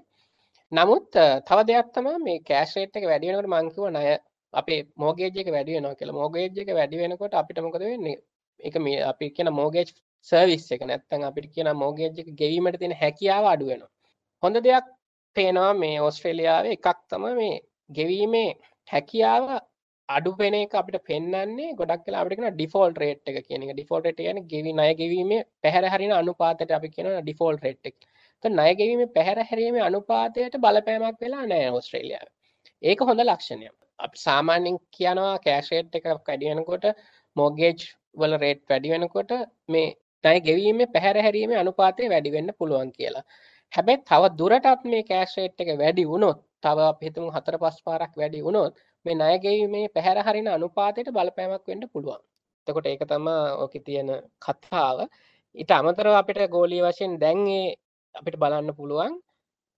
නමුත් 0.71 1.07
තව 1.47 1.59
දෙයක් 1.69 1.87
තමයි 1.95 2.17
මේ 2.27 2.43
කෑෂ් 2.49 2.75
රේට් 2.77 2.99
එක 2.99 3.07
වැඩි 3.11 3.31
වෙනකොට 3.31 3.51
මම 3.53 3.71
කිව්වා 3.73 3.93
ණය 3.95 4.13
අපේ 4.53 4.81
මෝගේජ් 4.97 5.41
එක 5.41 5.49
වැඩි 5.55 5.75
වෙනවා 5.77 5.95
කියලා. 5.95 6.19
මෝගේජ් 6.21 6.61
එක 6.63 6.71
වැඩි 6.77 7.01
වෙනකොට 7.01 7.33
අපිට 7.33 7.65
මොකද 7.65 7.83
වෙන්නේ? 7.85 8.17
ඒක 8.59 8.75
මේ 8.85 9.03
අපි 9.11 9.35
කියන 9.35 9.49
මෝගේජ් 9.59 9.89
සර්විස් 10.27 10.65
එක 10.75 10.81
නැත්නම් 10.85 11.29
අපිට 11.29 11.53
කියන 11.55 11.69
මෝගේජ් 11.83 12.19
එක 12.21 12.29
ගෙවීමට 12.39 12.79
තියෙන 12.81 13.01
හැකියාව 13.01 13.45
අඩු 13.53 13.65
වෙනවා. 13.71 13.91
හොඳ 14.43 14.57
දෙයක් 14.67 14.85
පේනවා 15.35 15.73
මේ 15.75 15.97
ඕස්ට්‍රේලියාවේ 16.01 16.77
එකක් 16.77 17.01
තම 17.09 17.25
මේ 17.33 17.57
ගෙවීමේ 17.89 18.49
හැකියාව 18.87 19.43
අඩු 20.09 20.31
වෙන 20.37 20.55
එක 20.55 20.73
අපිට 20.73 20.97
පෙන්වන්නේ 21.05 21.75
ගොඩක් 21.75 22.07
වෙලා 22.07 22.21
අපිට 22.23 22.37
කියන 22.37 22.55
ඩිෆෝල්ට් 22.55 22.97
රේට් 22.97 23.31
එක 23.31 23.37
කියන 23.47 23.65
එක 23.65 23.73
ඩිෆෝල්ට් 23.73 24.07
රේට් 24.07 24.19
කියන්නේ 24.19 24.47
ගෙවි 24.47 24.71
ණය 24.73 24.89
ගෙවීමේ 24.95 25.41
පැහැර 25.63 25.85
හරින 25.93 26.13
අනුපාතයට 26.13 26.77
අපි 26.77 26.93
කියනවා 26.95 27.21
ඩිෆෝල්ට් 27.21 27.63
රේට් 27.63 27.85
එක. 27.85 27.97
එතකොට 28.43 28.53
ණය 28.53 28.75
ගෙවීමේ 28.75 29.09
පැහැර 29.09 29.39
හැරීමේ 29.43 29.83
අනුපාතයට 29.83 30.55
බලපෑමක් 30.57 31.19
වෙලා 31.21 31.45
නැහැ 31.45 31.71
ඕස්ට්‍රේලියාවේ. 31.71 32.33
ඒක 32.83 32.99
හොඳ 33.01 33.21
ලක්ෂණයක්. 33.21 33.75
අපි 33.99 34.17
සාමාන්‍යයෙන් 34.19 34.77
කියනවා 34.91 35.33
කෑෂ් 35.39 35.71
රේට් 35.71 35.95
එකක් 35.95 36.07
වැඩි 36.27 36.49
වෙනකොට 36.51 36.85
මොගේජ් 37.35 37.81
වල 38.15 38.33
රේට් 38.37 38.63
වැඩි 38.69 38.93
වෙනකොට 38.93 39.31
මේ 39.67 39.87
ණය 40.23 40.39
ගෙවීමේ 40.41 40.87
පැහැර 40.87 41.17
හැරීමේ 41.21 41.59
අනුපාතය 41.59 42.09
වැඩි 42.09 42.31
වෙන්න 42.31 42.53
පුළුවන් 42.57 42.91
කියලා. 42.97 43.23
හැබැයි 43.73 44.03
තව 44.03 44.23
දුරටත් 44.39 44.83
මේ 44.85 45.03
කෑෂ් 45.03 45.33
රේට් 45.37 45.61
එක 45.63 45.69
වැඩි 45.81 46.03
වුණොත් 46.05 46.37
තව 46.63 46.77
අපි 46.85 47.03
හිතමු 47.07 47.29
හතර 47.35 47.55
පහ 47.57 47.77
පාරක් 47.85 48.13
වැඩි 48.15 48.39
වුණොත් 48.45 48.73
මේ 49.05 49.15
ණය 49.15 49.35
ගෙවීමේ 49.43 49.85
පැහැර 49.89 50.17
හරින 50.27 50.47
අනුපාතයට 50.49 51.09
බලපෑමක් 51.09 51.63
වෙන්න 51.67 51.83
පුළුවන්. 51.93 52.21
එතකොට 52.67 52.87
ඒක 52.87 53.03
තමයි 53.11 53.35
ඕකේ 53.63 53.83
තියෙන 53.87 54.09
කතාව. 54.39 54.97
ඊට 55.55 55.71
අමතරව 55.71 56.13
අපිට 56.13 56.41
ගෝලීය 56.49 56.83
වශයෙන් 56.85 57.13
දැන් 57.19 57.41
අපිට 58.15 58.37
බලන්න 58.41 58.77
පුළුවන් 58.79 59.13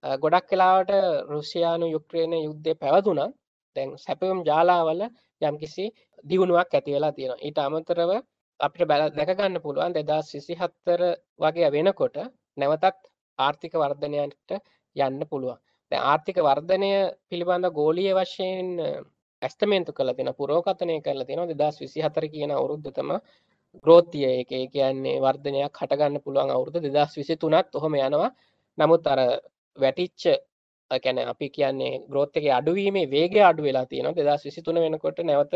ගොඩක් 0.03 0.49
වෙලාවට 0.51 0.91
රුසියානු 1.29 1.85
යුක්්‍රේණ 1.87 2.33
යුද්ධය 2.39 2.73
පැවතුනා 2.75 3.29
දැන් 3.75 3.89
සැපවම් 3.97 4.39
ජාලාවල 4.49 5.01
යම්කිසි 5.41 5.85
දියුණුවක් 6.23 6.69
ඇති 6.71 6.95
වෙලා 6.95 7.13
තියෙනවා. 7.13 7.43
ඊට 7.47 7.59
අමතරව 7.59 8.11
අපිට 8.59 8.87
බැල 8.89 9.03
දැකගන්න 9.11 9.63
පුළුවන් 9.65 9.93
දෙදස් 9.95 10.27
විසිහත්තර 10.35 11.01
වගේ 11.39 11.69
වෙනකොට 11.75 12.17
නැවතත් 12.57 13.12
ආර්ථික 13.39 13.73
වර්ධනයට 13.75 14.51
යන්න 14.95 15.25
පුළුවන්. 15.31 15.59
දැන් 15.91 16.03
ආර්ථික 16.03 16.37
වර්ධනය 16.47 16.91
පිළිබඳ 17.29 17.69
ගෝලීය 17.79 18.13
වශයෙන් 18.19 18.69
ඇස්තමේන්තු 19.41 19.91
කළ 19.93 20.13
තියෙන 20.17 20.33
පුරෝකථනය 20.39 20.95
කරලා 21.01 21.27
තියෙනවා 21.27 21.55
2024 21.55 22.33
කියන 22.35 22.51
අවුරුද්ද 22.51 22.87
තමයි 22.91 23.19
growth 23.85 24.15
year 24.15 24.33
එක. 24.41 24.51
ඒ 24.51 24.67
කියන්නේ 24.67 25.21
වර්ධනයක් 25.25 25.81
හටගන්න 25.81 26.23
පුළුවන් 26.25 26.55
අවුරුදු 26.55 26.79
2023ත් 26.79 27.79
ඔහොම 27.79 27.95
යනවා. 27.99 28.31
නමුත් 28.77 29.07
අර 29.07 29.19
වැටිච්ච 29.77 30.23
කියන්නේ 30.91 31.25
අපි 31.25 31.49
කියන්නේ 31.49 32.01
growth 32.11 32.37
එකේ 32.39 32.53
අඩුවීමේ 32.59 33.09
වේගය 33.09 33.41
අඩු 33.49 33.67
වෙලා 33.67 33.85
තියෙනවා. 33.85 34.13
2023 34.13 34.85
වෙනකොට 34.85 35.19
නැවත 35.29 35.53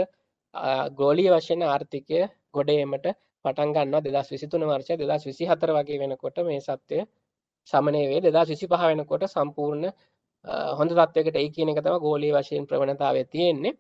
ගෝලීය 1.00 1.32
වශයෙන් 1.36 1.64
ආර්ථිකය 1.66 2.20
ගොඩ 2.54 2.70
ඒමට 2.70 3.08
පටන් 3.46 3.74
ගන්නවා 3.76 4.02
2023 4.02 4.70
වර්ෂය 4.72 4.94
2024 4.98 5.78
වගේ 5.78 6.00
වෙනකොට 6.04 6.38
මේ 6.48 6.62
සත්‍යය 6.62 7.04
සමනය 7.68 8.04
වේ. 8.10 8.22
දෙදා 8.22 8.46
විසි 8.46 8.68
පහ 8.68 8.84
වෙනකොට 8.90 9.24
සම්පූර්ණ 9.28 9.86
හොඳ 10.80 10.92
තත්වයකට 10.92 11.38
ඒ 11.38 11.50
කියන 11.56 11.72
එක 11.72 11.82
තම 11.82 11.98
ගෝලී 12.00 12.34
වශයෙන් 12.34 12.68
ප්‍රවණතාව 12.70 13.18
තියෙන්නේ. 13.26 13.74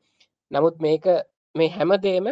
නමුත් 0.51 0.75
මේක 0.79 1.05
මේ 1.55 1.69
හැමදේම 1.69 2.27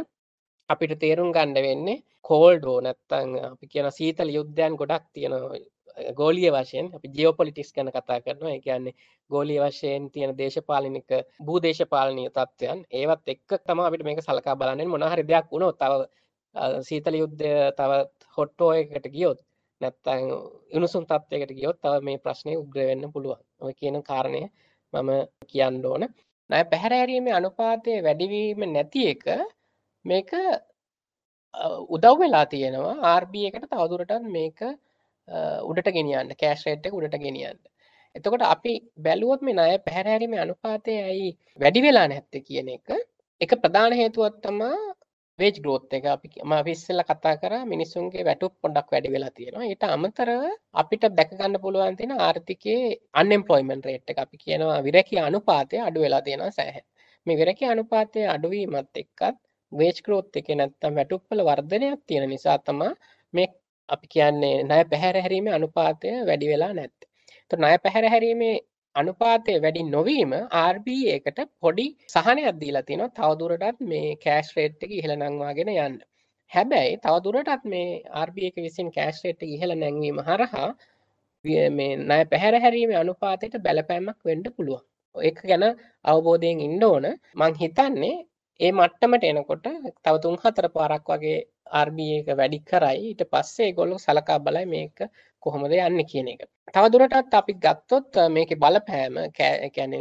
අපිට 0.70 0.94
තේරුම් 1.00 1.30
ගණ්ඩ 1.36 1.66
වෙන්නේ 1.68 2.02
කෝල්ඩෝ 2.26 2.78
නැත්තං 2.82 3.32
අපි 3.46 3.66
කියන 3.68 3.88
සීතල 3.92 4.30
යුද්ධයන් 4.38 4.78
ගොඩක් 4.82 5.06
තියෙන 5.14 5.34
ගෝලිය 6.14 6.50
වශයෙන් 6.52 6.88
අපි 6.96 7.08
ජියෝපොලිටික්ස් 7.16 7.72
ගැන 7.74 7.92
කතා 7.92 8.20
කරනවා. 8.22 8.52
ඒ 8.52 8.60
කියන්නේ 8.60 8.96
ගෝලිය 9.30 9.60
වශයෙන් 9.62 10.12
තියෙන 10.12 10.38
දේශපාලනික 10.38 11.10
භූදේශපාලනය 11.48 12.24
තත්ත්වයන්. 12.30 12.80
ඒවත් 12.92 13.28
එක්ක 13.28 13.50
තම 13.66 13.80
අපිට 13.80 14.04
මේක 14.04 14.22
සලකා 14.22 14.56
බලන්නේ 14.56 14.88
මොනහරි 14.88 15.24
දෙයක් 15.24 15.48
වුණොත් 15.52 15.78
තව 15.80 15.94
සීතල 16.84 17.16
යුද්ධය 17.16 17.52
තවත් 17.78 18.28
හොට්ටෝ 18.38 18.72
එකට 18.74 19.08
ගියොත් 19.16 19.40
නැත්තං 19.82 20.22
උණුසුම් 20.76 21.04
තත්වයකට 21.06 21.52
ගියොත් 21.58 21.78
තව 21.82 21.94
මේ 22.02 22.18
ප්‍රශ්නය 22.18 22.54
උග්‍ර 22.56 22.80
වෙන්න 22.90 23.12
පුළුවන්. 23.12 23.42
ඔය 23.62 23.74
කියන 23.74 23.98
කාරණය 24.04 24.44
මම 24.94 25.12
කියන්න 25.48 25.86
ඕන. 25.86 26.04
නය 26.50 26.62
පැහැරෑරීමේ 26.72 27.34
අනුපාතය 27.34 27.94
වැඩිවීම 28.04 28.66
නැති 28.68 29.02
එක 29.14 29.24
මේක 30.06 30.32
උදව් 31.90 32.18
වෙලා 32.20 32.46
තියෙනවා 32.46 32.96
ආර්බ 33.06 33.36
එකට 33.42 33.70
තවදුරටත් 33.72 34.28
මේක 34.30 34.60
උඩට 35.70 35.90
ගෙනියන්න 35.98 36.36
කෑශ්රේට් 36.36 36.88
එක 36.88 36.94
උඩට 36.94 37.18
ගෙනියන්න. 37.18 37.60
එතකොට 38.16 38.44
අපි 38.46 38.74
බැලුවොත් 38.98 39.42
මේ 39.42 39.56
ණය 39.56 39.78
පැහැරෑරීමේ 39.80 40.42
අනුපාතය 40.42 40.94
ඇයි 41.02 41.32
වැඩි 41.60 41.86
වෙලා 41.88 42.08
නැත්තේ 42.08 42.46
කියන 42.48 42.70
එක. 42.70 42.88
එක 43.42 43.52
ප්‍රධාන 43.62 43.94
හේතුවක් 43.94 44.36
තමා 44.44 44.78
වේජ් 45.40 45.58
ග්‍රෝත් 45.64 45.94
එක. 45.96 46.06
අපි 46.08 46.28
ම 46.44 46.54
විස්සල 46.68 47.00
කතා 47.10 47.36
කර 47.42 47.54
මිනිසුන්ගේ 47.72 48.24
වැටුප් 48.28 48.54
පොඩක් 48.62 48.88
වැඩි 48.94 49.14
වෙලා 49.16 49.32
තියෙනවා. 49.38 49.66
ඊට 49.72 49.84
අමතරව 49.88 50.44
අපිට 50.82 51.04
දැකගන්න 51.18 51.58
පුළුවන් 51.64 51.98
තියෙන 52.00 52.14
ආර්ථිකයේ 52.20 52.94
අන්එම්ප්ලොයිමන්ට් 53.22 53.88
රේට් 53.90 54.10
එක. 54.12 54.20
අපි 54.26 54.38
කියනවා 54.44 54.80
විරැකී 54.88 55.20
අනුපාතය 55.30 55.82
අඩු 55.88 56.06
වෙලා 56.06 56.22
තියෙනවා 56.22 56.52
සෑහෙන. 56.60 56.86
මේ 57.28 57.40
විරැකී 57.42 57.70
අනුපාතය 57.74 58.20
අඩුවීමත් 58.36 59.02
එක්කත් 59.04 59.38
වේජ් 59.72 59.98
ග්‍රෝත් 60.06 60.40
එකේ 60.40 60.58
නැත්තම් 60.60 60.94
වැටුප්වල 61.00 61.42
වර්ධනයක් 61.50 62.02
තියෙන 62.08 62.30
නිසා 62.30 62.58
තමයි 62.68 62.92
මේ 63.34 63.48
අපි 63.90 64.08
කියන්නේ 64.14 64.56
ණය 64.64 64.84
පැහැර 64.92 65.18
හැරීමේ 65.24 65.54
අනුපාතය 65.60 66.08
වැඩි 66.30 66.52
වෙලා 66.52 66.74
නැත්තේ. 66.80 67.10
ඒතර 67.42 67.60
ණය 67.60 67.78
පැහැර 67.84 68.06
හැරීමේ 68.14 68.56
අනුපාතය 68.96 69.54
වැඩි 69.64 69.82
නොවීම 69.86 70.34
RB 70.74 70.88
එකට 71.14 71.40
පොඩි 71.62 71.86
සහනයක් 72.14 72.60
දීලා 72.62 72.84
තියෙනවා 72.88 73.16
තවදුරටත් 73.18 73.80
මේ 73.92 74.10
කෑෂ් 74.18 74.50
රේට් 74.58 74.86
එක 74.86 74.92
ඉහළ 75.00 75.14
නංවාගෙන 75.18 75.72
යන්න. 75.76 75.96
හැබැයි 76.52 77.00
තවදුරටත් 77.06 77.66
මේ 77.66 77.90
RB 78.28 78.38
එක 78.50 78.62
විසින් 78.66 78.92
කෑෂ් 78.98 79.20
රේට් 79.26 79.44
එක 79.46 79.52
ඉහළ 79.56 79.76
නැංවීම 79.76 80.22
හරහා 80.28 80.70
මේ 81.46 81.92
ණය 81.98 82.22
පැහැර 82.32 82.56
හැරීමේ 82.60 83.02
අනුපාතයට 83.02 83.60
බලපෑමක් 83.66 84.20
වෙන්න 84.24 84.46
පුළුවන්. 84.48 84.86
ඒක 85.16 85.40
ගැන 85.50 85.66
අවබෝධයෙන් 86.06 86.64
ඉන්න 86.68 86.84
ඕන. 86.84 87.06
මං 87.36 87.60
හිතන්නේ 87.62 88.16
ඒ 88.60 88.72
මට්ටමට 88.72 89.26
එනකොට 89.26 89.68
තව 90.04 90.16
තුන් 90.24 90.42
හතර 90.44 90.68
පාරක් 90.70 91.12
වගේ 91.12 91.40
RB 91.82 92.00
එක 92.18 92.28
වැඩි 92.40 92.60
කරයි. 92.64 93.00
ඊට 93.08 93.24
පස්සේ 93.32 93.70
ඒගොල්ලෝ 93.70 94.00
සලකා 94.00 94.40
බලයි 94.40 94.66
මේක 94.66 95.08
කොහොමද 95.44 95.74
යන්න 95.80 96.04
කියන 96.12 96.30
එක. 96.34 96.46
තවදුරටත් 96.74 97.40
අපි 97.40 97.54
ගත්තොත් 97.66 98.22
මේක 98.32 98.54
බලපෑම 98.58 99.20
කැන 99.34 99.94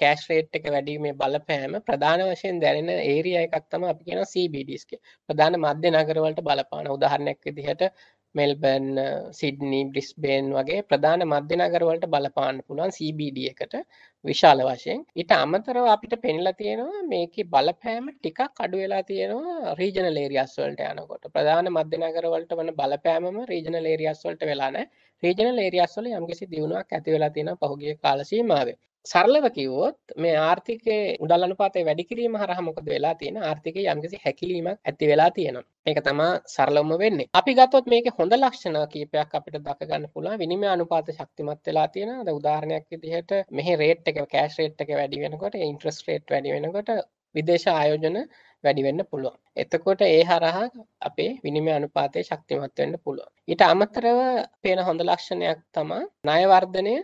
කෑශ් 0.00 0.24
රේට් 0.30 0.56
එක 0.58 0.70
වැඩීමේ 0.74 1.16
බලපෑම 1.16 1.76
ප්‍රධාන 1.82 2.22
වශයෙන් 2.26 2.60
දැනෙන 2.60 3.02
ඒරිය 3.02 3.36
එකක් 3.40 3.66
තම 3.66 3.84
අපි 3.92 4.06
කියන 4.06 4.24
CBDස්ක 4.32 4.96
ප්‍රධාන 5.28 5.56
මධ්‍ය 5.58 5.92
නගරවලට 5.92 6.42
බලපාන 6.42 6.90
උදාහරණයක් 6.96 7.40
විදිහට 7.46 7.86
මෙල්බන් 8.34 8.88
සිඩ්නි 9.32 9.80
බ්‍රිස්බේන් 9.92 10.50
වගේ 10.56 10.82
ප්‍රධාන 10.82 11.24
මධ්‍ය 11.26 11.56
නගරවලට 11.58 12.06
බලපාන්න 12.14 12.60
පුළුවන් 12.66 12.92
CBD 12.96 13.48
එකට. 13.52 13.74
විශාල 14.24 14.60
වශයෙන් 14.62 15.00
ඊට 15.14 15.32
අමතරව 15.34 15.86
අපිට 15.86 16.14
පෙනිලා 16.20 16.54
තියෙනවා 16.54 17.04
මේකේ 17.04 17.46
බලපෑම 17.46 18.10
ටිකක් 18.10 18.58
අඩු 18.58 18.82
වෙලා 18.82 19.02
තියෙනවා 19.02 19.74
රීජනල් 19.78 20.20
ඒරියාස් 20.22 20.56
වලට 20.58 20.90
යනකොට 20.90 21.24
ප්‍රධාන 21.30 21.70
මධ්‍ය 21.70 22.00
නගර 22.00 22.28
වලට 22.34 22.58
වන 22.58 22.74
බලපෑමම 22.74 23.40
රීජනල් 23.52 23.90
ඒරියාස් 23.92 24.22
වලට 24.24 24.50
වෙලා 24.50 24.70
නැහැ 24.70 24.90
රීජනල් 25.22 25.64
ඒරියාස් 25.64 25.96
වල 25.96 26.12
යම්කිසි 26.12 26.50
දියුණුවක් 26.52 26.92
ඇති 26.92 27.16
වෙලා 27.16 27.32
තියෙනවා 27.32 27.60
පහුගිය 27.64 27.96
කාල 27.98 28.24
සීමාවේ 28.26 28.78
සරලව 29.06 29.44
කිව්වොත් 29.50 29.96
මේ 30.16 30.32
ආර්ථිකයේ 30.38 31.16
උඩල් 31.18 31.44
අනුපාතය 31.44 31.84
වැඩි 31.84 32.04
කිරීම 32.04 32.34
හරහා 32.36 32.64
මොකද 32.66 32.86
වෙලා 32.86 33.14
තියෙන 33.14 33.36
ආර්ථිකයේ 33.40 33.92
යම්කිසි 33.92 34.20
හැකිලීමක් 34.24 34.78
ඇති 34.84 35.08
වෙලා 35.08 35.30
තියෙනවා. 35.30 35.64
මේක 35.86 36.00
තමයි 36.00 36.26
සරලවම 36.46 36.92
වෙන්නේ. 36.98 37.28
අපි 37.34 37.54
ගත්තොත් 37.54 37.86
මේකේ 37.86 38.12
හොඳ 38.18 38.32
ලක්ෂණ 38.34 38.76
කීපයක් 38.88 39.32
අපිට 39.32 39.56
දක 39.58 39.80
ගන්න 39.84 40.04
පුළුවන්. 40.08 40.38
විනිමය 40.38 40.66
අනුපාත 40.66 41.08
ශක්තිමත් 41.10 41.64
වෙලා 41.66 41.88
තියෙනවා. 41.88 42.24
දැන් 42.26 42.40
උදාහරණයක් 42.40 42.84
විදිහට 42.90 43.32
මෙහි 43.52 43.76
රේට් 43.76 44.09
එක 44.10 44.20
කෑෂ් 44.28 44.58
රේට් 44.60 44.84
එක 44.84 44.92
වැඩි 44.98 45.22
වෙනකොට 45.24 45.56
ඉන්ට්‍රස්ට් 45.62 46.08
රේට් 46.08 46.26
වැඩි 46.34 46.54
වෙනකොට 46.56 46.90
විදේශ 47.34 47.66
ආයෝජන 47.72 48.18
වැඩි 48.64 48.82
වෙන්න 48.86 49.02
පුළුවන්. 49.10 49.36
එතකොට 49.56 50.02
ඒ 50.06 50.22
හරහා 50.24 50.64
අපේ 51.00 51.30
විනිමය 51.44 51.72
අනුපාතය 51.72 52.24
ශක්තිමත් 52.28 52.76
වෙන්න 52.80 52.96
පුළුවන්. 53.04 53.30
ඊට 53.48 53.62
අමතරව 53.66 54.20
පේන 54.62 54.82
හොඳ 54.88 55.00
ලක්ෂණයක් 55.02 55.60
තමයි 55.76 56.02
ණය 56.24 56.42
වර්ධනය 56.52 56.94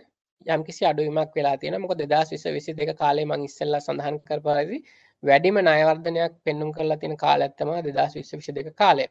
යම්කිසි 0.45 0.83
අඩුවීමක් 0.85 1.33
වෙලා 1.35 1.57
තියෙනවා. 1.57 1.83
මොකද 1.83 2.01
2020 2.05 2.75
22 2.75 2.99
කාලේ 3.01 3.25
මම 3.25 3.47
ඉස්සෙල්ලා 3.49 3.81
සඳහන් 3.81 4.19
කරපු 4.27 4.49
පරිදි 4.49 4.79
වැඩිම 5.23 5.57
ණය 5.59 5.81
වර්ධනයක් 5.89 6.33
පෙන්눔 6.45 6.69
කරලා 6.71 6.99
තියෙන 7.01 7.17
කාලයක් 7.17 7.53
තමයි 7.59 7.81
2020 7.81 8.51
22 8.51 8.77
කාලය. 8.81 9.05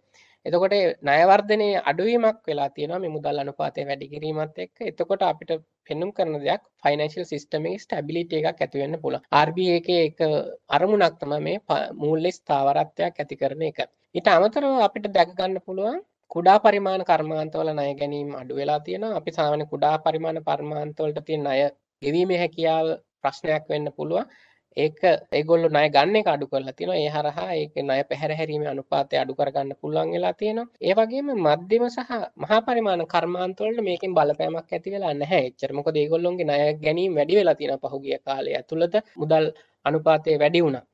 එතකොට 0.46 0.74
ණය 1.02 1.20
වර්ධනයේ 1.30 1.82
අඩුවීමක් 1.90 2.40
වෙලා 2.48 2.68
තියෙනවා 2.70 3.00
මේ 3.04 3.14
මුදල් 3.14 3.42
අනුපාතය 3.42 3.86
වැඩි 3.88 4.10
කිරීමත් 4.12 4.58
එක්ක. 4.64 4.74
එතකොට 4.90 5.22
අපිට 5.22 5.52
පෙන්눔 5.86 6.10
කරන 6.16 6.34
දෙයක් 6.44 6.62
ෆයිනෑන්ෂියල් 6.82 7.26
සිස්ටම් 7.32 7.66
එකේ 7.66 7.82
ස්ටැබිලිටි 7.84 8.42
එකක් 8.42 8.60
ඇති 8.64 8.82
වෙන්න 8.82 8.98
පුළුවන්. 9.02 9.24
RBA 9.42 9.76
එකේ 9.80 10.00
එක 10.08 10.20
අරමුණක් 10.76 11.16
තමයි 11.22 11.40
මේ 11.46 11.80
මූල්‍ය 12.02 12.30
ස්ථාවරත්වයක් 12.38 13.22
ඇති 13.22 13.40
කරන 13.42 13.64
එක. 13.70 13.80
ඊට 14.14 14.28
අමතරව 14.28 14.84
අපිට 14.88 15.08
දැක 15.16 15.32
ගන්න 15.38 15.64
පුළුවන් 15.66 15.98
කුඩා 16.30 16.58
පරිමාණ 16.58 17.02
කර්මාන්තවල 17.04 17.68
ණය 17.72 17.90
ගැනීම 18.00 18.30
අඩු 18.40 18.54
වෙලා 18.60 18.80
තියෙනවා. 18.80 19.18
අපි 19.20 19.36
සාමාන්‍ය 19.38 19.66
කුඩා 19.72 19.96
පරිමාණ 20.04 20.40
කර්මාන්තවලට 20.46 21.20
තියෙන 21.28 21.42
ණය 21.44 21.58
ගෙවීමේ 22.02 22.40
හැකියාව 22.42 22.86
ප්‍රශ්නයක් 23.22 23.64
වෙන්න 23.70 23.88
පුළුවන්. 23.96 24.26
ඒක 24.76 24.98
ඒගොල්ලෝ 25.32 25.70
ණය 25.70 25.88
ගන්න 25.94 26.16
එක 26.18 26.26
අඩු 26.28 26.46
කරලා 26.48 26.74
තියෙනවා. 26.78 26.98
ඒ 27.02 27.10
හරහා 27.14 27.52
ඒක 27.60 27.76
ණය 27.82 28.00
පැහැර 28.08 28.32
හැරීමේ 28.38 28.70
අනුපාතය 28.72 29.20
අඩු 29.20 29.36
කරගන්න 29.38 29.70
පුළුවන් 29.80 30.10
වෙලා 30.14 30.32
තියෙනවා. 30.40 30.66
ඒ 30.86 30.94
වගේම 30.98 31.28
මධ්‍යම 31.36 31.84
සහ 31.88 32.10
මහා 32.42 32.58
පරිමාණ 32.66 33.04
කර්මාන්තවලට 33.12 33.86
මේකෙන් 33.86 34.16
බලපෑමක් 34.16 34.72
ඇති 34.72 34.94
වෙලා 34.94 35.14
නැහැ 35.14 35.46
එච්චර. 35.48 35.70
මොකද 35.78 35.96
ඒගොල්ලොන්ගේ 35.96 36.48
ණය 36.48 36.58
ගැනීම 36.84 37.16
වැඩි 37.18 37.38
වෙලා 37.40 37.56
තියෙනවා 37.60 37.92
පහුගිය 37.94 38.18
කාලය 38.26 38.50
ඇතුළත 38.58 38.94
මුදල් 39.22 39.46
අනුපාතය 39.84 40.38
වැඩි 40.42 40.64
වුණා. 40.66 40.84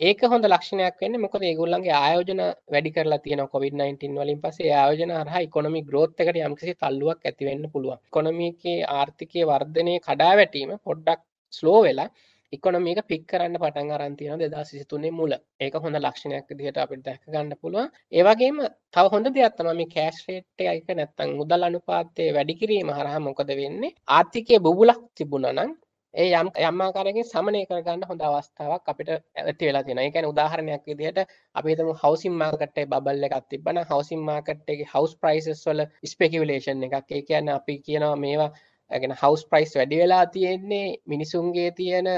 ඒක 0.00 0.22
හොඳ 0.32 0.46
ලක්ෂණයක් 0.46 0.96
වෙන්නේ 1.02 1.20
මොකද 1.22 1.44
ඒගොල්ලන්ගේ 1.48 1.94
ආයෝජන 1.98 2.40
වැඩි 2.72 2.90
කරලා 2.96 3.18
තියෙනවා 3.24 3.52
COVID-19 3.54 4.18
වලින් 4.20 4.40
පස්සේ 4.42 4.70
ඒ 4.70 4.78
ආයෝජන 4.80 5.12
හරහා 5.18 5.42
ඉකොනොමි 5.46 5.82
growth 5.90 6.22
එකට 6.22 6.40
යම්කිසි 6.42 6.74
තල්ලුවක් 6.82 7.20
ඇති 7.24 7.48
වෙන්න 7.48 7.68
පුළුවන්. 7.74 8.00
ඉකොනොමි 8.08 8.48
එකේ 8.52 8.78
ආර්ථිකයේ 8.96 9.46
වර්ධනයේ 9.50 10.04
කඩාවැටීම 10.06 10.72
පොඩ්ඩක් 10.88 11.22
ස්ලෝ 11.52 11.78
වෙලා 11.86 12.08
ඉකොනොමි 12.52 12.92
එක 12.92 13.08
පික් 13.08 13.22
කරන්න 13.26 13.58
පටන් 13.58 13.94
අරන් 13.94 14.16
තියෙනවා 14.16 14.50
2023 14.56 15.10
මුල. 15.12 15.32
ඒක 15.60 15.78
හොඳ 15.78 15.98
ලක්ෂණයක් 15.98 16.50
විදිහට 16.50 16.78
අපිට 16.78 17.02
දැක 17.04 17.22
ගන්න 17.26 17.56
පුළුවන්. 17.60 17.88
ඒ 18.12 18.22
වගේම 18.22 18.60
තව 18.94 19.04
හොඳ 19.14 19.30
දෙයක් 19.30 19.56
තමයි 19.56 19.74
මේ 19.78 19.92
කෑෂ් 19.94 20.20
රේට් 20.28 20.66
එක 20.66 20.92
නැත්තම් 20.92 21.34
මුදල් 21.40 21.68
අනුපාතය 21.68 22.28
වැඩි 22.36 22.60
කිරීම 22.60 22.92
හරහා 22.92 23.20
මොකද 23.20 23.50
වෙන්නේ? 23.54 23.96
ආර්ථිකයේ 24.10 24.60
බුබුලක් 24.60 25.02
තිබුණා 25.14 25.56
නම් 25.56 25.72
ඒ 26.14 26.28
යම් 26.32 26.48
යම් 26.66 26.78
ආකාරයකින් 26.82 27.26
සමනය 27.26 27.60
කරගන්න 27.64 28.04
හොඳ 28.10 28.22
අවස්ථාවක් 28.26 28.86
අපිට 28.92 29.10
ඇති 29.10 29.66
වෙලා 29.68 29.82
තියෙනවා. 29.82 30.04
ඒ 30.04 30.12
කියන්නේ 30.12 30.30
උදාහරණයක් 30.30 30.86
විදිහට 30.90 31.18
අපි 31.54 31.68
හිතමු 31.72 31.96
හවුසින් 32.02 32.38
මාකට් 32.40 32.62
එකේ 32.64 32.86
බබල් 32.92 33.26
එකක් 33.28 33.36
තිබ්බනම් 33.50 33.88
හවුසින් 33.90 34.22
මාකට් 34.28 34.72
එකේ 34.74 34.88
හවුස් 34.92 35.12
ප්‍රයිසස් 35.16 35.66
වල 35.66 35.82
ස්පෙකියුලේෂන් 36.12 36.86
එකක්. 36.88 37.10
ඒ 37.10 37.22
කියන්නේ 37.22 37.58
අපි 37.58 37.74
කියනවා 37.86 38.16
මේවා 38.24 38.50
ඇගෙන 38.90 39.12
හවස් 39.12 39.44
ප්‍රයිස් 39.46 39.72
වැඩි 39.74 39.96
වෙලා 39.96 40.24
තියෙන්නේ 40.28 40.86
මිනිසුන්ගේ 41.06 41.70
තියෙන 41.72 42.08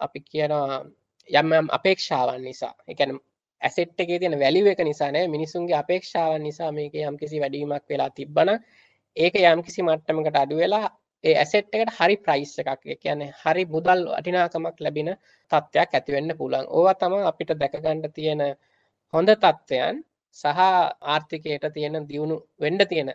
අපි 0.00 0.20
කියනවා 0.22 0.80
යම් 1.28 1.68
අපේක්ෂාවන් 1.70 2.42
නිසා. 2.42 2.74
එකන 2.88 3.18
ඇසෙට් 3.62 4.00
එකේ 4.00 4.18
තියෙන 4.18 4.38
වැලිුව 4.38 4.66
එක 4.66 4.80
නිසානෑ 4.82 5.28
මිනිසුන්ගේ 5.28 5.76
අපේක්ෂාවන් 5.76 6.42
නිසා 6.42 6.70
මේක 6.72 6.94
යම් 7.02 7.16
කිසි 7.16 7.40
වැඩීමක් 7.40 7.84
වෙලා 7.88 8.10
තිබ්බන 8.12 8.50
ඒක 9.16 9.34
යම් 9.42 9.62
කිසි 9.62 9.80
මට්ටමකට 9.82 10.36
අඩු 10.36 10.56
වෙලා 10.56 10.86
ඒ 11.24 11.34
ඇසෙට් 11.34 11.74
එකට 11.74 11.92
හරි 11.96 12.16
ප්‍රයිස් 12.18 12.52
එකක් 12.60 12.86
කියන්නේ 12.98 13.34
හරි 13.40 13.64
මුදල් 13.66 14.00
වටිනාකමක් 14.08 14.78
ලැබෙන 14.80 15.10
තත්ත්වයක් 15.50 15.90
ඇතිවෙන්න 15.92 16.36
පුළන් 16.36 16.66
ඕවා 16.70 16.94
තම 16.94 17.14
අපිට 17.24 17.52
දැකගණ්ඩ 17.56 18.08
තියෙන 18.12 18.42
හොඳ 19.12 19.30
තත්ත්වයන් 19.36 20.02
සහ 20.36 20.62
ආර්ථිකයට 21.06 21.66
තියෙන 21.72 21.96
දියුණු 22.08 22.36
වෙන්ඩ 22.60 22.82
තියෙන 22.88 23.12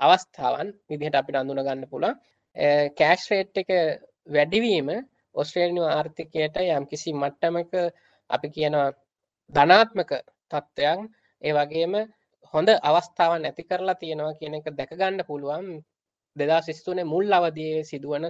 අවස්ථාවන් 0.00 0.68
විදිහට 0.86 1.14
අපිට 1.14 1.36
අඳුන 1.36 1.60
ගන්න 1.60 1.84
පුළුවන්. 1.86 2.16
කෑෂ් 2.96 3.30
රේට් 3.30 3.56
එක 3.56 3.70
වැඩිවීම 4.28 4.88
ඔස්ට්‍රේලියානු 5.34 5.82
ආර්ථිකයට 5.88 6.56
යම්කිසි 6.68 7.10
මට්ටමක 7.14 7.72
අපි 8.30 8.48
කියනවා 8.50 8.88
ධනාත්මක 9.52 10.10
තත්ත්වයන් 10.50 11.00
ඒ 11.42 11.52
වගේම 11.54 11.94
හොඳ 12.54 12.68
අවස්ථාවන් 12.82 13.44
ඇති 13.44 13.62
කරලා 13.64 13.96
තියෙනවා 13.96 14.34
කියන 14.34 14.54
එක 14.54 14.68
දැක 14.72 14.92
ගන්න 14.92 15.24
පුළුවන් 15.24 15.66
දෙදා 16.36 16.60
සිස්තුනේ 16.62 17.04
මුල් 17.04 17.32
අවදියේ 17.32 17.84
සිදුවන 17.84 18.24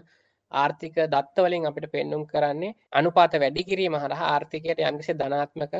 ආර්ථික 0.52 0.96
දත්තවලින් 1.06 1.66
අපිට 1.66 1.86
පෙන්නුම් 1.90 2.22
කරන්නේ 2.26 2.76
අනුපාත 2.92 3.32
වැඩි 3.36 3.64
කිරීම 3.64 3.96
හරහා 3.96 4.28
ආර්ථිකයට 4.28 4.80
යම්කිසි 4.82 5.12
ධනාත්මක 5.14 5.74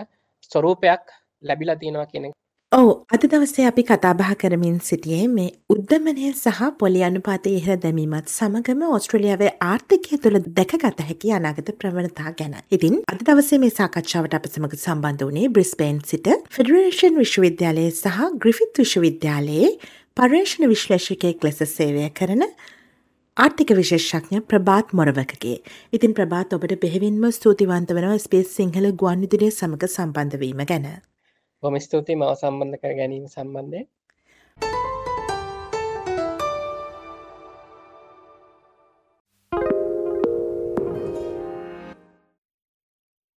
ස්වරූපයක් 0.51 1.05
ලැබිලා 1.43 1.77
තියෙනවා 1.77 2.07
කියන 2.07 2.33
ඔවු 2.73 2.89
අද 3.15 3.23
දවසේ 3.25 3.67
අපි 3.67 3.83
කතාබහ 3.83 4.31
කරමින් 4.35 4.79
සිටියේ 4.81 5.29
මේ 5.29 5.51
උද්ධමනය 5.71 6.25
සහ 6.31 6.59
පොලි 6.81 7.05
අනුපාතය 7.09 7.53
ඉහළ 7.59 7.79
දැමීමත් 7.85 8.29
සමගම 8.29 8.83
ඔස්ට්‍රලියාවේ 8.89 9.53
ආර්ථිකය 9.67 10.19
තුළ 10.19 10.39
දැකගත 10.51 11.01
හැකි 11.03 11.33
අනාගත 11.37 11.71
ප්‍රවණතා 11.81 12.33
ගැන. 12.41 12.57
ඉතින් 12.71 12.99
අද 13.13 13.23
දවසේ 13.23 13.61
මේ 13.65 13.73
සාකච්ඡාවට 13.73 14.37
අප 14.39 14.51
සමඟ 14.51 14.77
සම්බන්ධ 14.79 15.25
වනේ 15.31 15.53
බ්‍රිස්පේන් 15.55 16.03
සිට 16.05 16.29
ෆෙඩරේෂන් 16.51 17.23
විශ්වවිද්‍යාලයේ 17.23 17.95
සහ 17.95 18.21
ග්‍රිෆිත් 18.43 18.83
විශ්වවිද්‍යාලයේ 18.83 19.73
පර්යේෂණ 20.17 20.71
විශ්ලේෂකයෙක් 20.75 21.49
ලෙස 21.49 21.65
සේවය 21.71 22.07
කරන 22.21 22.47
ආර්ථික 23.37 23.77
විශේෂඥ 23.81 24.45
ප්‍රභාත් 24.45 24.93
මොරවකගේ. 24.93 25.59
ඉතින් 25.93 26.19
ප්‍රභාත් 26.21 26.53
ඔබට 26.53 26.81
බෙහෙවින්ම 26.85 27.27
ස්තුතිවන්ත 27.33 27.99
වනව 27.99 28.19
ස්පේස් 28.21 28.57
සිංහල 28.59 28.95
ගුවන් 28.95 29.23
විදුලිය 29.25 29.53
සමඟ 29.53 29.93
සම්බන්ධවීම 29.97 30.67
ගැන. 30.73 30.97
බොම 31.63 31.77
ස්තුතියි 31.81 32.19
මව 32.19 32.33
සම්බන්ධ 32.35 32.79
කර 32.81 32.93
ගැනීම 32.99 33.27
සම්බන්ධය 33.29 33.81